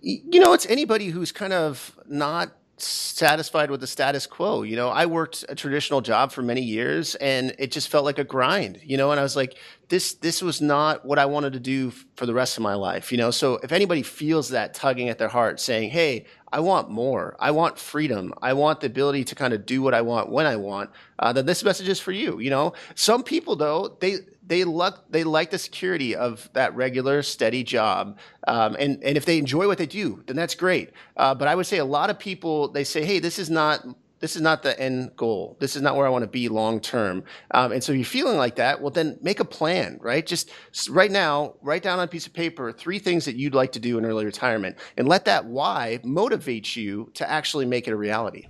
You 0.00 0.40
know, 0.40 0.52
it's 0.52 0.66
anybody 0.66 1.08
who's 1.08 1.32
kind 1.32 1.52
of 1.52 1.96
not 2.06 2.52
satisfied 2.76 3.70
with 3.70 3.80
the 3.80 3.86
status 3.86 4.26
quo. 4.26 4.62
You 4.62 4.76
know, 4.76 4.88
I 4.88 5.06
worked 5.06 5.44
a 5.48 5.54
traditional 5.54 6.00
job 6.00 6.32
for 6.32 6.42
many 6.42 6.60
years 6.60 7.14
and 7.16 7.54
it 7.58 7.70
just 7.70 7.88
felt 7.88 8.04
like 8.04 8.18
a 8.18 8.24
grind, 8.24 8.80
you 8.82 8.96
know, 8.96 9.12
and 9.12 9.20
I 9.20 9.22
was 9.22 9.36
like, 9.36 9.56
this, 9.88 10.14
this 10.14 10.42
was 10.42 10.60
not 10.60 11.04
what 11.04 11.18
I 11.18 11.26
wanted 11.26 11.52
to 11.52 11.60
do 11.60 11.92
for 12.16 12.26
the 12.26 12.34
rest 12.34 12.56
of 12.56 12.62
my 12.62 12.74
life, 12.74 13.12
you 13.12 13.18
know? 13.18 13.30
So 13.30 13.54
if 13.62 13.70
anybody 13.70 14.02
feels 14.02 14.48
that 14.50 14.74
tugging 14.74 15.08
at 15.08 15.18
their 15.18 15.28
heart 15.28 15.60
saying, 15.60 15.90
Hey, 15.90 16.26
I 16.52 16.60
want 16.60 16.90
more. 16.90 17.36
I 17.40 17.50
want 17.50 17.78
freedom. 17.78 18.32
I 18.42 18.52
want 18.52 18.80
the 18.80 18.86
ability 18.86 19.24
to 19.24 19.34
kind 19.34 19.52
of 19.52 19.66
do 19.66 19.82
what 19.82 19.94
I 19.94 20.02
want 20.02 20.30
when 20.30 20.46
I 20.46 20.56
want. 20.56 20.90
Uh, 21.18 21.32
then 21.32 21.46
this 21.46 21.64
message 21.64 21.88
is 21.88 22.00
for 22.00 22.12
you. 22.12 22.38
You 22.38 22.50
know, 22.50 22.74
some 22.94 23.22
people 23.22 23.56
though 23.56 23.96
they 24.00 24.18
they 24.46 24.64
like 24.64 24.94
they 25.10 25.24
like 25.24 25.50
the 25.50 25.58
security 25.58 26.14
of 26.14 26.50
that 26.52 26.74
regular 26.74 27.22
steady 27.22 27.62
job, 27.62 28.18
um, 28.46 28.76
and 28.78 29.02
and 29.02 29.16
if 29.16 29.24
they 29.24 29.38
enjoy 29.38 29.66
what 29.66 29.78
they 29.78 29.86
do, 29.86 30.22
then 30.26 30.36
that's 30.36 30.54
great. 30.54 30.90
Uh, 31.16 31.34
but 31.34 31.48
I 31.48 31.54
would 31.54 31.66
say 31.66 31.78
a 31.78 31.84
lot 31.84 32.10
of 32.10 32.18
people 32.18 32.68
they 32.68 32.84
say, 32.84 33.04
hey, 33.04 33.18
this 33.18 33.38
is 33.38 33.50
not 33.50 33.84
this 34.24 34.36
is 34.36 34.42
not 34.42 34.62
the 34.62 34.78
end 34.80 35.14
goal. 35.16 35.54
This 35.60 35.76
is 35.76 35.82
not 35.82 35.96
where 35.96 36.06
I 36.06 36.08
want 36.08 36.22
to 36.22 36.30
be 36.30 36.48
long 36.48 36.80
term. 36.80 37.24
Um, 37.50 37.72
and 37.72 37.84
so 37.84 37.92
if 37.92 37.98
you're 37.98 38.06
feeling 38.06 38.38
like 38.38 38.56
that, 38.56 38.80
well, 38.80 38.90
then 38.90 39.18
make 39.20 39.38
a 39.38 39.44
plan, 39.44 39.98
right? 40.00 40.24
Just 40.24 40.50
right 40.88 41.10
now, 41.10 41.56
write 41.60 41.82
down 41.82 41.98
on 41.98 42.06
a 42.06 42.08
piece 42.08 42.26
of 42.26 42.32
paper 42.32 42.72
three 42.72 42.98
things 42.98 43.26
that 43.26 43.36
you'd 43.36 43.54
like 43.54 43.72
to 43.72 43.80
do 43.80 43.98
in 43.98 44.06
early 44.06 44.24
retirement 44.24 44.78
and 44.96 45.08
let 45.08 45.26
that 45.26 45.44
why 45.44 46.00
motivate 46.04 46.74
you 46.74 47.10
to 47.14 47.30
actually 47.30 47.66
make 47.66 47.86
it 47.86 47.92
a 47.92 47.96
reality. 47.96 48.46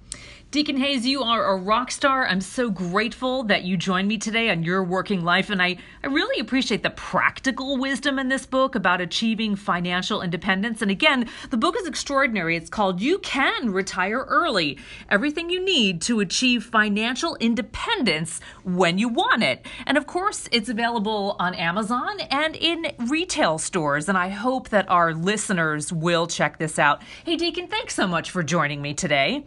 Deacon 0.55 0.77
Hayes, 0.77 1.05
you 1.05 1.21
are 1.21 1.47
a 1.47 1.57
rock 1.57 1.91
star. 1.91 2.29
I'm 2.29 2.41
so 2.41 2.71
grateful 2.71 3.43
that 3.43 3.65
you 3.65 3.77
joined 3.77 4.07
me 4.07 4.19
today 4.19 4.51
on 4.51 4.63
your 4.63 4.85
working 4.85 5.25
life. 5.25 5.51
And 5.51 5.61
I, 5.61 5.79
I 6.05 6.07
really 6.07 6.39
appreciate 6.39 6.85
the 6.85 6.91
practical 6.91 7.77
wisdom 7.77 8.21
in 8.21 8.29
this 8.29 8.47
book 8.47 8.77
about 8.77 9.01
achieving 9.01 9.57
financial 9.57 10.23
independence. 10.23 10.81
And 10.81 10.93
again, 10.93 11.29
the 11.51 11.57
book 11.57 11.75
is 11.77 11.89
extraordinary. 11.89 12.57
It's 12.57 12.71
called 12.71 13.01
You 13.01 13.19
Can 13.19 13.71
Retire 13.71 14.21
Early 14.29 14.79
Everything 15.11 15.51
You 15.51 15.59
Need 15.59 16.01
to 16.03 16.21
Achieve 16.21 16.63
Financial 16.63 17.35
Independence 17.41 18.39
When 18.63 18.97
You 18.97 19.09
Want 19.09 19.43
It. 19.43 19.67
And 19.87 19.99
of 19.99 20.07
course, 20.07 20.49
it's 20.53 20.69
available 20.69 21.35
on 21.41 21.55
Amazon 21.55 22.21
and 22.31 22.55
in 22.55 22.93
retail 23.09 23.59
stores. 23.59 24.09
And 24.09 24.17
I 24.17 24.29
hope 24.29 24.69
that 24.69 24.89
our 24.89 25.15
listeners 25.15 25.93
will 25.93 26.29
check 26.29 26.59
this 26.59 26.79
out. 26.79 27.03
Hey, 27.25 27.35
Deacon, 27.35 27.67
thanks 27.67 27.97
so 27.97 28.07
much 28.07 28.31
for 28.31 28.45
joining 28.45 28.81
me 28.81 28.95
today. 28.95 29.43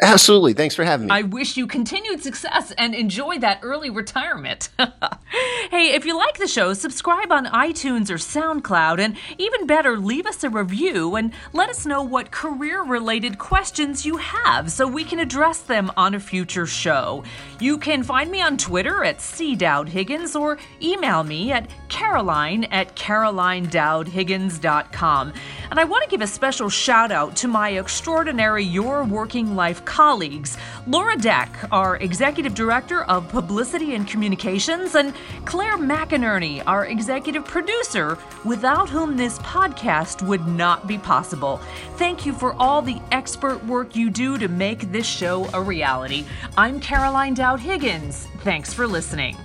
Absolutely. 0.00 0.52
Thanks 0.52 0.76
for 0.76 0.84
having 0.84 1.08
me. 1.08 1.12
I 1.12 1.22
wish 1.22 1.56
you 1.56 1.66
continued 1.66 2.22
success 2.22 2.72
and 2.78 2.94
enjoy 2.94 3.40
that 3.40 3.58
early 3.62 3.90
retirement. 3.90 4.68
hey, 4.78 5.94
if 5.94 6.04
you 6.04 6.16
like 6.16 6.38
the 6.38 6.46
show, 6.46 6.72
subscribe 6.72 7.32
on 7.32 7.46
iTunes 7.46 8.08
or 8.08 8.14
SoundCloud, 8.14 9.00
and 9.00 9.16
even 9.38 9.66
better, 9.66 9.98
leave 9.98 10.26
us 10.26 10.44
a 10.44 10.50
review 10.50 11.16
and 11.16 11.32
let 11.52 11.68
us 11.68 11.84
know 11.84 12.00
what 12.02 12.30
career 12.30 12.84
related 12.84 13.38
questions 13.38 14.06
you 14.06 14.18
have 14.18 14.70
so 14.70 14.86
we 14.86 15.02
can 15.02 15.18
address 15.18 15.62
them 15.62 15.90
on 15.96 16.14
a 16.14 16.20
future 16.20 16.66
show. 16.66 17.24
You 17.58 17.76
can 17.76 18.04
find 18.04 18.30
me 18.30 18.40
on 18.40 18.56
Twitter 18.56 19.02
at 19.02 19.18
cdowdhiggins 19.18 20.38
or 20.38 20.58
email 20.80 21.24
me 21.24 21.50
at 21.50 21.68
caroline 21.88 22.62
at 22.64 22.94
carolinedowdhiggins.com. 22.94 25.32
And 25.70 25.80
I 25.80 25.84
want 25.84 26.04
to 26.04 26.10
give 26.10 26.20
a 26.20 26.26
special 26.26 26.68
shout 26.68 27.10
out 27.10 27.34
to 27.36 27.48
my 27.48 27.70
extraordinary 27.70 28.62
Your 28.62 29.02
Working 29.04 29.56
Life 29.56 29.82
colleagues 29.88 30.56
Laura 30.86 31.16
Deck, 31.16 31.48
our 31.72 31.96
Executive 31.96 32.54
Director 32.54 33.02
of 33.04 33.28
Publicity 33.28 33.94
and 33.94 34.06
Communications, 34.06 34.94
and 34.94 35.12
Claire 35.46 35.78
McInerney, 35.78 36.62
our 36.66 36.86
Executive 36.86 37.44
Producer, 37.44 38.18
without 38.44 38.88
whom 38.88 39.16
this 39.16 39.38
podcast 39.40 40.24
would 40.26 40.46
not 40.46 40.86
be 40.86 40.98
possible. 40.98 41.56
Thank 41.96 42.26
you 42.26 42.32
for 42.32 42.52
all 42.54 42.82
the 42.82 43.00
expert 43.12 43.64
work 43.64 43.96
you 43.96 44.10
do 44.10 44.38
to 44.38 44.48
make 44.48 44.92
this 44.92 45.06
show 45.06 45.48
a 45.52 45.60
reality. 45.60 46.24
I'm 46.56 46.80
Caroline 46.80 47.34
Dowd 47.34 47.60
Higgins. 47.60 48.28
Thanks 48.44 48.72
for 48.72 48.86
listening. 48.86 49.36